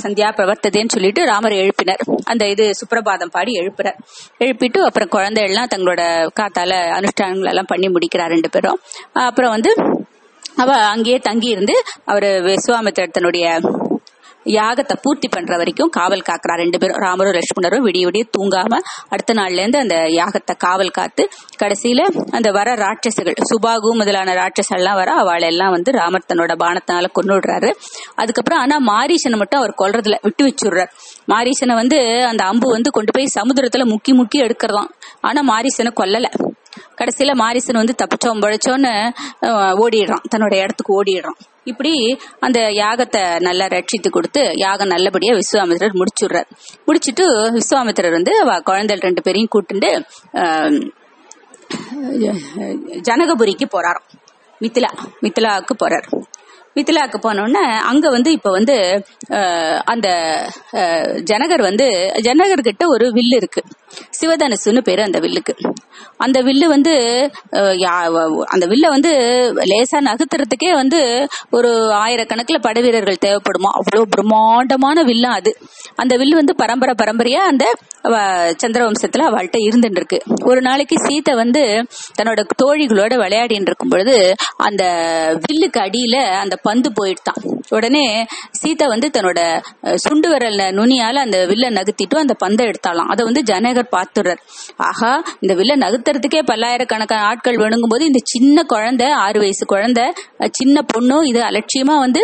சந்தியா 0.01 0.29
பிரவர்த்ததேன்னு 0.37 0.93
சொல்லிட்டு 0.93 1.21
ராமர் 1.29 1.55
எழுப்பினர். 1.61 2.01
அந்த 2.31 2.43
இது 2.53 2.65
சுப்ரபாதம் 2.79 3.33
பாடி 3.35 3.51
எழுப்புறார். 3.61 3.97
எழுப்பிட்டு 4.43 4.79
அப்புறம் 4.87 5.11
குழந்தைகள்லாம் 5.15 5.71
தங்களோட 5.73 6.01
காத்தால 6.39 6.77
அனுஷ்டானங்கள் 6.97 7.51
எல்லாம் 7.53 7.69
பண்ணி 7.73 7.89
முடிக்கிறார் 7.95 8.33
ரெண்டு 8.35 8.51
பேரும். 8.55 8.79
அப்புறம் 9.27 9.53
வந்து 9.55 9.73
அவ 10.63 10.71
அங்கேயே 10.93 11.17
தங்கி 11.29 11.49
இருந்து 11.55 11.75
அவர் 12.11 12.29
விஸ்வாமித்திரத்தனுடைய 12.49 13.45
யாகத்தை 14.45 14.95
பூர்த்தி 15.01 15.27
பண்ற 15.27 15.57
வரைக்கும் 15.57 15.89
காவல் 15.89 16.23
காக்குறா 16.29 16.55
ரெண்டு 16.55 16.77
பேரும். 16.77 16.97
ராமரும் 16.97 17.33
லட்சுமணரும் 17.33 17.85
விடிய 17.87 18.03
விடிய 18.07 18.23
தூங்காம 18.37 18.77
அடுத்த 19.09 19.33
நாள்ல 19.33 19.59
இருந்து 19.59 19.79
அந்த 19.79 19.95
யாகத்தை 19.95 20.55
காவல் 20.57 20.89
காத்து 20.89 21.29
கடைசியில 21.63 22.01
அந்த 22.31 22.51
வர 22.51 22.75
ராட்சசுகள் 22.75 23.33
சுபாகு 23.51 23.91
முதலான 23.95 24.33
ராட்சசெல்லாம் 24.33 24.93
வர 24.93 25.11
அவளை 25.11 25.47
எல்லாம் 25.47 25.71
வந்து 25.71 25.91
ராமர் 25.91 26.29
தன்னோட 26.33 26.53
பானத்தினால 26.63 27.11
கொண்டு 27.11 27.37
விடுறாரு 27.37 27.71
அதுக்கப்புறம் 28.15 28.59
ஆனா 28.59 28.77
மாரீசனை 28.79 29.37
மட்டும் 29.37 29.59
அவர் 29.59 29.73
கொல்றதுல 29.77 30.15
விட்டு 30.21 30.45
வச்சுடுறார். 30.45 30.91
மாரீசனை 31.27 31.73
வந்து 31.73 32.25
அந்த 32.25 32.43
அம்பு 32.43 32.69
வந்து 32.69 32.91
கொண்டு 32.91 33.11
போய் 33.11 33.31
சமுதிரத்துல 33.35 33.85
முக்கி 33.85 34.11
முக்கி 34.11 34.37
எடுக்கிறதாம். 34.37 34.89
ஆனா 35.21 35.41
மாரீசனை 35.41 35.91
கொல்லல. 36.01 36.54
கடைசியில 36.99 37.33
மாரிசன் 37.41 37.81
வந்து 37.81 37.95
தப்பிச்சோம் 38.01 38.43
பழைச்சோன்னு 38.45 38.93
ஓடிடுறான். 39.83 40.25
தன்னோட 40.33 40.53
இடத்துக்கு 40.63 40.93
ஓடிடுறான். 40.99 41.39
இப்படி 41.71 41.93
அந்த 42.45 42.59
யாகத்தை 42.81 43.21
நல்லா 43.47 43.65
ரட்சித்து 43.73 44.09
கொடுத்து 44.15 44.41
யாகம் 44.63 44.91
நல்லபடியா 44.93 45.33
விஸ்வாமித்திரர் 45.39 45.97
முடிச்சுடுறார். 46.01 46.49
முடிச்சுட்டு 46.87 47.25
விஸ்வாமித்திரர் 47.57 48.17
வந்து 48.17 48.33
குழந்தை 48.69 48.97
ரெண்டு 49.07 49.23
பேரையும் 49.27 49.53
கூட்டுண்டு 49.55 49.91
ஜனகபுரிக்கு 53.07 53.67
போறாராம். 53.75 54.07
மித்திலா 54.63 54.89
மித்திலாவுக்கு 55.23 55.73
போறார். 55.83 56.07
மித்திலாவுக்கு 56.75 57.17
போனோடனே 57.23 57.63
அங்க 57.83 58.09
வந்து 58.09 58.31
இப்ப 58.31 58.51
வந்து 58.51 58.75
அந்த 59.85 60.07
ஜனகர் 61.31 61.61
வந்து 61.61 61.87
ஜனகர் 62.23 62.67
கிட்ட 62.67 62.85
ஒரு 62.87 63.05
வில்லு 63.09 63.35
இருக்கு. 63.35 63.61
சிவதனுசுன்னு 64.17 64.81
பேரு 64.81 65.01
அந்த 65.03 65.19
வில்லுக்கு 65.19 65.53
அந்த 66.17 66.41
வில்லு 66.43 66.65
வந்து 66.65 66.93
யா- 67.83 68.09
அந்த 68.45 68.65
வில்ல 68.67 68.87
வந்து 68.87 69.11
லேசா 69.71 69.97
நகர்த்துறதுக்கே 69.99 70.71
வந்து 70.73 70.99
ஒரு 71.51 71.71
ஆயிரக்கணக்கில் 72.05 72.61
படைவீரர்கள் 72.61 73.23
தேவைப்படுமா? 73.25 73.71
அவ்வளவு 73.79 74.09
பிரம்மாண்டமான 74.09 75.03
வில்லம் 75.03 75.35
அது. 75.39 75.51
அந்த 75.95 76.13
வில்லு 76.17 76.35
வந்து 76.41 76.55
பரம்பரை 76.55 76.95
பரம்பரையா 77.01 77.43
அந்த 77.51 77.65
சந்திரவம்சத்துல 78.63 79.25
அவள்கிட்ட 79.27 79.57
இருந்துட்டு 79.67 79.99
இருக்கு 79.99 80.17
ஒரு 80.45 80.61
நாளைக்கு 80.61 80.95
சீதை 80.99 81.33
வந்து 81.33 81.63
தன்னோட 82.17 82.41
தோழிகளோட 82.63 83.13
விளையாடின்னு 83.23 83.67
இருக்கும் 83.69 83.89
பொழுது 83.89 84.17
அந்த 84.57 84.83
வில்லுக்கு 85.43 85.79
அடியில 85.79 86.15
அந்த 86.43 86.55
பந்து 86.67 86.89
போயிட்டான். 86.99 87.39
உடனே 87.75 88.03
சீதா 88.59 88.85
வந்து 88.93 89.07
தன்னோட 89.15 89.39
சுண்டு 90.03 90.27
விரல 90.31 90.63
நுனியால 90.79 91.21
அந்த 91.25 91.37
வில்ல 91.51 91.71
நகர்த்திட்டு 91.77 92.23
அந்த 92.23 92.35
பந்தை 92.43 92.63
எடுத்தாலாம் 92.71 93.11
அதை 93.13 93.21
வந்து 93.29 93.43
ஜனகர் 93.51 93.93
பார்த்துடுறார். 93.97 94.41
ஆஹா 94.89 95.13
இந்த 95.43 95.55
வில்ல 95.61 95.75
நகர்த்துறதுக்கே 95.85 96.41
பல்லாயிரக்கணக்கான 96.51 97.25
ஆட்கள் 97.31 97.61
வேணுங்கும் 97.63 97.93
போது 97.95 98.09
இந்த 98.11 98.23
சின்ன 98.33 98.63
குழந்தை 98.73 99.09
ஆறு 99.25 99.39
வயசு 99.43 99.65
குழந்தை 99.73 100.05
சின்ன 100.59 100.81
பொண்ணு 100.93 101.17
இது 101.31 101.41
அலட்சியமா 101.49 101.97
வந்து 102.05 102.21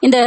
இந்த 0.00 0.18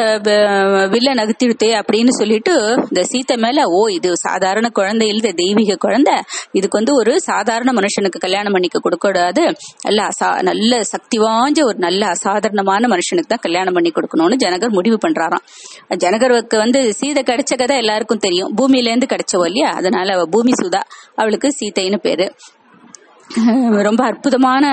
வில்ல 0.93 1.09
நகர்த்திடுத்தே 1.19 1.69
அப்படின்னு 1.79 2.13
சொல்லிட்டு 2.19 2.53
இந்த 2.89 3.01
சீத்தை 3.11 3.37
மேல 3.37 3.65
ஓ 3.77 3.81
இது 3.97 4.09
சாதாரண 4.27 4.69
குழந்தை 4.69 5.07
இல்ல 5.07 5.31
தெய்வீக 5.41 5.77
குழந்தை 5.77 6.15
இதுக்கு 6.51 6.79
வந்து 6.79 6.93
ஒரு 6.93 7.13
சாதாரண 7.29 7.71
மனுஷனுக்கு 7.73 8.23
கல்யாணம் 8.25 8.51
பண்ணிக்க 8.51 8.79
கொடுக்கூடாது 8.79 9.43
நல்ல 9.87 9.99
அசா 10.11 10.29
நல்ல 10.41 10.83
சக்தி 10.83 11.17
வாஞ்ச 11.19 11.59
ஒரு 11.63 11.77
நல்ல 11.77 12.01
அசாதாரணமான 12.07 12.87
மனுஷனுக்கு 12.87 13.31
தான் 13.33 13.45
கல்யாணம் 13.47 13.73
பண்ணி 13.73 13.91
கொடுக்கணும்னு 13.91 14.41
ஜனகர் 14.43 14.75
முடிவு 14.77 14.97
பண்றாராம். 15.05 15.45
ஜனகருக்கு 16.03 16.57
வந்து 16.57 16.93
சீதை 16.93 17.23
கிடைச்ச 17.23 17.53
கதை 17.55 17.77
எல்லாருக்கும் 17.77 18.23
தெரியும். 18.27 18.51
பூமியில 18.57 18.91
இருந்து 18.93 19.11
கிடைச்சவோ 19.13 19.45
இல்லையா? 19.45 19.71
அதனால 19.79 20.13
அவ 20.13 20.25
பூமி 20.35 20.53
சுதா 20.63 20.81
அவளுக்கு 21.15 21.49
சீத்தைன்னு 21.59 21.99
பேரு. 22.07 22.27
ரொம்ப 23.87 24.03
அற்புதமான 24.05 24.65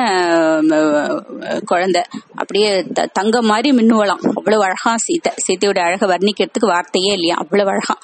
குழந்தை. 1.65 2.03
அப்படியே 2.35 2.83
த- 2.93 3.09
தங்கம் 3.13 3.47
மாதிரி 3.47 3.77
மின்னுவலாம். 3.77 4.23
அவ்வளவு 4.37 4.63
அழகா 4.63 4.97
சீதை 4.97 5.33
சீதையோட 5.47 5.79
அழகை 5.79 6.09
வர்ணிக்கிறதுக்கு 6.09 6.67
வார்த்தையே 6.67 7.13
இல்லையா? 7.13 7.35
அவ்வளவு 7.39 7.71
அழகா. 7.71 7.97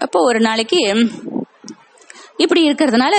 அப்போ 0.00 0.20
ஒரு 0.20 0.40
நாளைக்கு 0.40 0.78
இப்படி 2.36 2.70
இருக்கிறதுனால 2.70 3.14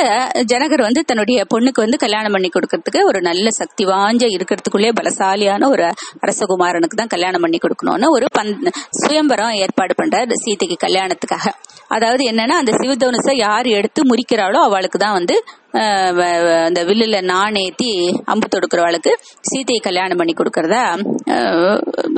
ஜனகர் 0.54 0.82
வந்து 0.82 1.04
தன்னுடைய 1.04 1.46
பொண்ணுக்கு 1.56 1.82
வந்து 1.86 1.98
கல்யாணம் 1.98 2.32
பண்ணி 2.32 2.50
கொடுக்கறதுக்கு 2.50 3.04
ஒரு 3.04 3.22
நல்ல 3.22 3.50
சக்தி 3.50 3.86
வாஞ்ச 3.86 4.24
இருக்கிறதுக்குள்ளே 4.36 4.92
பலசாலியான 5.02 5.70
ஒரு 5.70 5.84
அரசகுமாரனுக்கு 6.22 6.96
தான் 6.96 7.08
கல்யாணம் 7.08 7.42
பண்ணி 7.42 7.58
கொடுக்கணும்னு 7.58 8.10
ஒரு 8.10 8.26
பந் 8.38 8.72
சுயம்பரம் 8.90 9.52
ஏற்பாடு 9.52 9.94
பண்றாரு 10.04 10.32
சீதைக்கு 10.34 10.88
கல்யாணத்துக்காக. 10.88 11.48
அதாவது 11.88 12.32
என்னன்னா 12.32 12.58
அந்த 12.62 12.72
சிவதனுசை 12.72 13.36
யார் 13.36 13.66
எடுத்து 13.66 14.02
முறிக்கிறாளோ 14.04 14.62
அவளுக்கு 14.62 15.00
தான் 15.00 15.14
வந்து 15.14 15.44
அந்த 15.72 16.80
வில்லுல 16.86 17.18
நாணேத்தி 17.32 17.90
அம்பு 18.26 18.48
தொடுக்கிறவளுக்கு 18.48 19.12
சீதையை 19.42 19.82
கல்யாணம் 19.82 20.18
பண்ணி 20.18 20.34
கொடுக்கறதா 20.34 20.84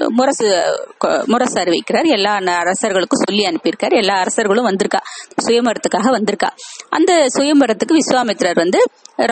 முரசு 0.08 0.48
முரசு 1.26 1.58
அறிவிக்கிறார் 1.62 2.08
எல்லா 2.18 2.34
அரசர்களுக்கும் 2.62 3.24
சொல்லி 3.26 3.44
அனுப்பியிருக்காரு. 3.50 3.96
எல்லா 4.02 4.16
அரசர்களும் 4.16 4.68
வந்திருக்கா. 4.68 5.02
சுயமரத்துக்காக 5.46 6.12
வந்திருக்கா. 6.18 6.50
அந்த 6.90 7.12
சுயமரத்துக்கு 7.38 7.98
விஸ்வாமித்திரர் 8.00 8.62
வந்து 8.64 8.82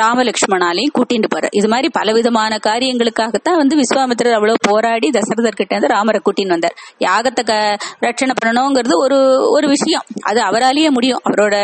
ராமலட்சுமணாலையும் 0.02 0.94
கூட்டிட்டு 0.98 1.30
போறார். 1.34 1.56
இது 1.60 1.68
மாதிரி 1.68 1.90
பலவிதமான 1.90 2.60
காரியங்களுக்காகத்தான் 2.68 3.60
வந்து 3.62 3.76
விஸ்வாமித்திரர் 3.76 4.38
அவ்வளவு 4.38 4.58
போராடி 4.62 5.10
தசரதர் 5.10 5.60
கிட்ட 5.60 5.74
வந்து 5.76 5.94
ராமரை 5.94 6.22
கூட்டின்னு 6.26 6.56
வந்தார். 6.56 6.76
யாகத்தை 7.00 7.44
க 7.44 7.54
ரட்சணை 8.02 8.36
பண்ணணுங்கிறது 8.42 8.98
ஒரு 9.06 9.20
ஒரு 9.56 9.68
விஷயம். 9.68 10.06
அது 10.22 10.42
அவராலேயே 10.42 10.90
முடியும். 10.90 11.22
அவரோட 11.30 11.56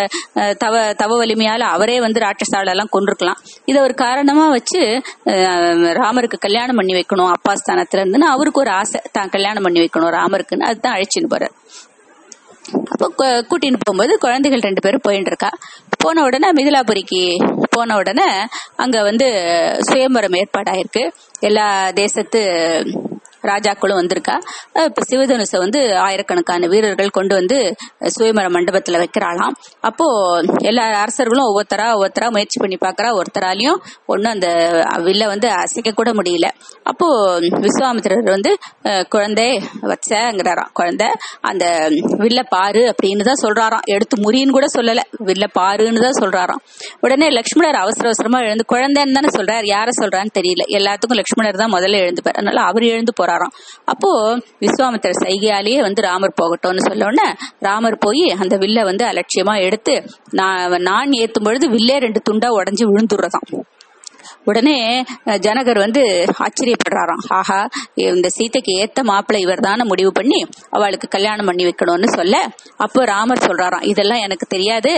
தவ 0.58 0.94
தவ 0.94 1.26
வலிமையால 1.26 1.60
அவரே 1.76 2.00
வந்து 2.00 2.20
ராட்ச 2.20 2.44
எல்லாம் 2.54 2.94
கொண்டிருக்கலாம். 2.96 3.40
இதை 3.66 3.82
ஒரு 3.82 3.94
காரணமா 3.94 4.50
வச்சு 4.50 4.82
ராமருக்கு 6.02 6.38
கல்யாணம் 6.40 6.76
பண்ணி 6.76 6.94
வைக்கணும் 6.94 7.34
அப்பா 7.36 7.54
ஸ்தானத்துல 7.54 8.04
இருந்துன்னு 8.04 8.32
அவருக்கு 8.36 8.60
ஒரு 8.60 8.70
ஆசை. 8.70 9.02
தான் 9.12 9.30
கல்யாணம் 9.30 9.64
பண்ணி 9.64 9.80
வைக்கணும் 9.80 10.16
ராமருக்குன்னு. 10.20 10.70
அதுதான் 10.70 10.96
அழைச்சின்னு 10.98 11.32
போறாரு. 11.34 11.56
அப்போ 12.94 13.08
கூட்டின்னு 13.50 13.80
போகும்போது 13.84 14.18
குழந்தைகள் 14.18 14.60
ரெண்டு 14.60 14.82
பேரும் 14.82 15.04
போயிட்டு 15.04 15.32
இருக்கா. 15.32 15.50
போன 15.98 16.24
உடனே 16.24 16.50
மிதிலாபுரிக்கு 16.52 17.22
போன 17.70 17.96
உடனே 17.96 18.28
அங்க 18.76 19.02
வந்து 19.02 19.28
சுயம்பரம் 19.90 20.38
ஏற்பாடாயிருக்கு. 20.42 21.04
எல்லா 21.40 21.92
தேசத்து 21.92 22.42
ராஜாக்களும் 23.52 24.00
வந்திருக்கா? 24.02 24.36
இப்ப 24.90 25.04
சிவதனுசை 25.10 25.60
வந்து 25.64 25.80
ஆயிரக்கணக்கான 26.06 26.68
வீரர்கள் 26.74 27.16
கொண்டு 27.18 27.34
வந்து 27.40 27.58
சுயமர 28.16 28.48
மண்டபத்துல 28.56 29.00
வைக்கிறாளாம். 29.04 29.56
அப்போ 29.90 30.08
எல்லா 30.70 30.84
அரசர்களும் 31.04 31.48
ஒவ்வொருத்தரா 31.50 31.88
ஒவ்வொருத்தரா 31.96 32.30
முயற்சி 32.36 32.60
பண்ணி 32.64 32.78
பாக்குறா 32.86 33.10
ஒருத்தராலையும் 33.20 33.80
ஒன்னும் 34.14 34.34
அந்த 34.36 34.48
வில்ல 35.08 35.24
வந்து 35.34 35.48
அசைக்க 35.62 35.94
கூட 36.02 36.12
முடியல. 36.20 36.50
அப்போ 36.92 37.08
விஸ்வாமித்திரர் 37.66 38.34
வந்து 38.36 38.52
குழந்தை 39.16 39.48
வச்சங்கிறாராம் 39.92 40.72
குழந்தை 40.80 41.10
அந்த 41.50 41.66
வில்ல 42.24 42.40
பாரு 42.56 42.84
அப்படின்னு 42.92 43.28
தான் 43.30 43.42
சொல்றாராம். 43.44 43.86
எடுத்து 43.96 44.16
முறின்னு 44.26 44.56
கூட 44.58 44.68
சொல்லல 44.78 45.02
வில்ல 45.30 45.46
பாருன்னு 45.60 46.04
தான் 46.06 46.20
சொல்றாராம். 46.22 46.62
உடனே 47.06 47.28
லக்ஷ்மணர் 47.38 47.78
அவசர 47.84 48.06
அவசரமா 48.12 48.40
எழுந்து 48.48 48.66
குழந்தைன்னு 48.74 49.18
தானே 49.18 49.32
சொல்றாரு 49.38 49.66
யார 49.76 49.90
சொல்றான்னு 50.02 50.34
தெரியல. 50.40 50.64
எல்லாத்துக்கும் 50.78 51.20
லக்ஷ்மணர் 51.22 51.62
தான் 51.64 51.74
முதல்ல 51.76 52.02
எழுந்துப்பார் 52.06 52.40
அதனால 52.40 52.62
அவர் 52.70 52.86
எழுந்து 52.94 53.14
போறாராம் 53.36 53.54
அப்போ 53.86 54.12
விஸ்வாமித்திர 54.60 55.12
சைகையாலேயே 55.24 55.82
வந்து 55.82 56.02
ராமர் 56.02 56.34
போகட்டும்னு 56.42 56.88
சொல்ல 56.88 57.06
உடனே 57.06 57.34
ராமர் 57.60 57.98
போய் 57.98 58.26
அந்த 58.40 58.58
வில்ல 58.58 58.84
வந்து 58.84 59.06
அலட்சியமா 59.06 59.56
எடுத்து 59.62 59.96
நான் 60.32 60.82
நான் 60.82 61.10
ஏத்தும் 61.10 61.44
பொழுது 61.44 61.70
வில்லே 61.70 61.98
ரெண்டு 61.98 62.22
துண்டா 62.30 62.50
உடஞ்சு 62.60 62.86
விழுந்துடுறதாம். 62.86 63.48
உடனே 64.50 64.78
ஜனகர் 65.46 65.80
வந்து 65.84 66.04
ஆச்சரியப்படுறாராம். 66.46 67.24
ஆஹா 67.40 67.60
இந்த 68.12 68.30
சீதைக்கு 68.38 68.74
ஏத்த 68.84 69.04
மாப்பிள்ளை 69.12 69.42
இவர் 69.46 69.64
முடிவு 69.92 70.12
பண்ணி 70.20 70.40
அவளுக்கு 70.70 71.08
கல்யாணம் 71.16 71.50
பண்ணி 71.50 71.64
வைக்கணும்னு 71.66 72.10
சொல்ல 72.18 72.36
அப்போ 72.86 73.04
ராமர் 73.06 73.46
சொல்றாராம் 73.46 73.86
இதெல்லாம் 73.92 74.24
எனக்கு 74.28 74.46
தெரியாது. 74.56 74.92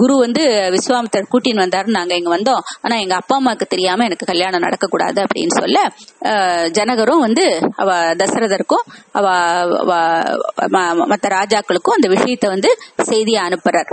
குரு 0.00 0.14
வந்து 0.24 0.42
விஸ்வாமித்தர் 0.74 1.30
கூட்டின்னு 1.32 1.64
வந்தாருன்னு 1.64 1.98
நாங்க 1.98 2.14
இங்க 2.20 2.30
வந்தோம். 2.36 2.62
ஆனா 2.80 2.96
எங்க 3.04 3.14
அப்பா 3.20 3.36
அம்மாவுக்கு 3.36 3.66
தெரியாம 3.74 4.04
எனக்கு 4.08 4.30
கல்யாணம் 4.32 4.64
நடக்கக்கூடாது 4.66 5.18
அப்படின்னு 5.24 5.54
சொல்ல 5.60 5.78
ஜனகரும் 6.78 7.24
வந்து 7.26 7.46
அவ 7.82 7.90
தசரதருக்கும் 8.22 8.86
அவ 9.18 9.26
மற்ற 11.12 11.26
ராஜாக்களுக்கும் 11.38 11.98
அந்த 11.98 12.08
விஷயத்தை 12.16 12.50
வந்து 12.54 12.72
செய்தியை 13.10 13.42
அனுப்புறார். 13.48 13.92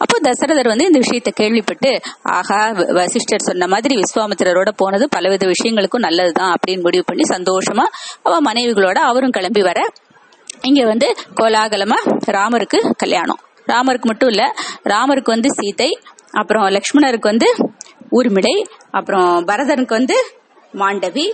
அப்போ 0.00 0.16
தசரதர் 0.20 0.68
வந்து 0.68 0.84
இந்த 0.84 0.98
விஷயத்தை 0.98 1.32
கேள்விப்பட்டு 1.32 1.90
ஆகா 2.30 2.70
வ- 2.70 2.92
வசிஷ்டர் 2.94 3.42
சொன்ன 3.42 3.66
மாதிரி 3.66 3.94
விஸ்வாமித்திரரோட 3.96 4.68
போனது 4.76 5.08
பலவித 5.08 5.46
விஷயங்களுக்கும் 5.46 6.04
நல்லதுதான் 6.06 6.54
அப்படின்னு 6.54 6.82
முடிவு 6.82 7.04
பண்ணி 7.06 7.22
சந்தோஷமா 7.28 7.84
அவ 8.22 8.40
மனைவிகளோட 8.42 8.98
அவரும் 9.04 9.30
கிளம்பி 9.30 9.62
வர 9.62 9.80
இங்க 10.62 10.84
வந்து 10.84 11.08
கோலாகலமா 11.34 11.98
ராமருக்கு 12.30 12.78
கல்யாணம். 12.96 13.40
ராமருக்கு 13.66 14.06
மட்டும் 14.06 14.28
இல்ல 14.28 14.42
ராமருக்கு 14.84 15.30
வந்து 15.30 15.48
சீதை 15.50 15.90
அப்புறம் 16.32 16.68
லக்ஷ்மணருக்கு 16.68 17.28
வந்து 17.28 17.48
ஊர்மிடை 18.12 18.54
அப்புறம் 18.90 19.46
பரதனுக்கு 19.46 19.94
வந்து 19.94 20.16
மாண்டவி 20.74 21.26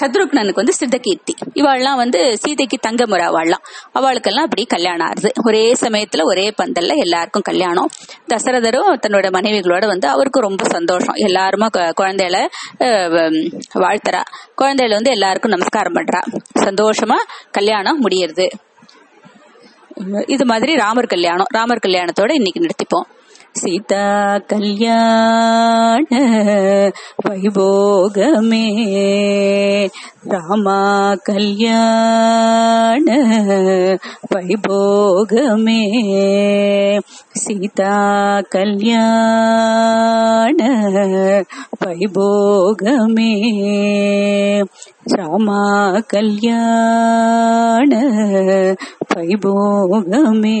சத்ருக்னனுக்கு 0.00 0.60
வந்து 0.60 0.74
சித்தகீர்த்தி 0.80 1.32
இவாள்லாம் 1.54 1.98
வந்து 2.02 2.20
சீதைக்கு 2.42 2.78
தங்க 2.80 3.06
முறை 3.06 3.26
அவள்லாம். 3.26 3.64
அவளுக்கெல்லாம் 3.98 4.46
அப்படி 4.48 4.64
கல்யாணம் 4.64 5.06
ஆறுது 5.08 5.30
ஒரே 5.46 5.64
சமயத்துல 5.80 6.24
ஒரே 6.24 6.46
பந்தல்ல 6.62 6.96
எல்லாருக்கும் 6.96 7.46
கல்யாணம். 7.50 7.90
தசரதரும் 8.28 8.90
தன்னோட 9.04 9.28
மனைவிகளோட 9.36 9.86
வந்து 9.86 10.08
அவருக்கும் 10.08 10.46
ரொம்ப 10.48 10.64
சந்தோஷம். 10.68 11.18
எல்லாருமா 11.28 11.68
குழந்தைகள 12.00 12.36
வாழ்த்துறா. 13.84 14.22
குழந்தைகள் 14.54 14.96
வந்து 14.98 15.14
எல்லாருக்கும் 15.16 15.56
நமஸ்காரம் 15.56 15.94
பண்றா. 15.94 16.20
சந்தோஷமா 16.66 17.18
கல்யாணம் 17.50 18.02
முடியறது. 18.04 18.46
இது 20.26 20.44
மாதிரி 20.44 20.72
ராமர் 20.76 21.12
கல்யாணம். 21.14 21.50
ராமர் 21.50 21.84
கல்யாணத்தோட 21.86 22.30
இன்னைக்கு 22.32 22.62
நிறுத்திப்போம். 22.66 23.08
சீதா 23.52 24.38
கல்யாண 24.46 26.06
வைபோகமே. 27.28 28.66
ராமா 30.22 31.14
கல்யாண 31.22 33.16
வைபோகமே. 34.34 35.80
சீதா 37.32 38.40
கல்யாண 38.48 39.34
வைபோகமே. 41.84 43.34
ராமா 45.02 45.92
கல்யாண 46.06 47.96
வைபோகமே. 49.14 50.60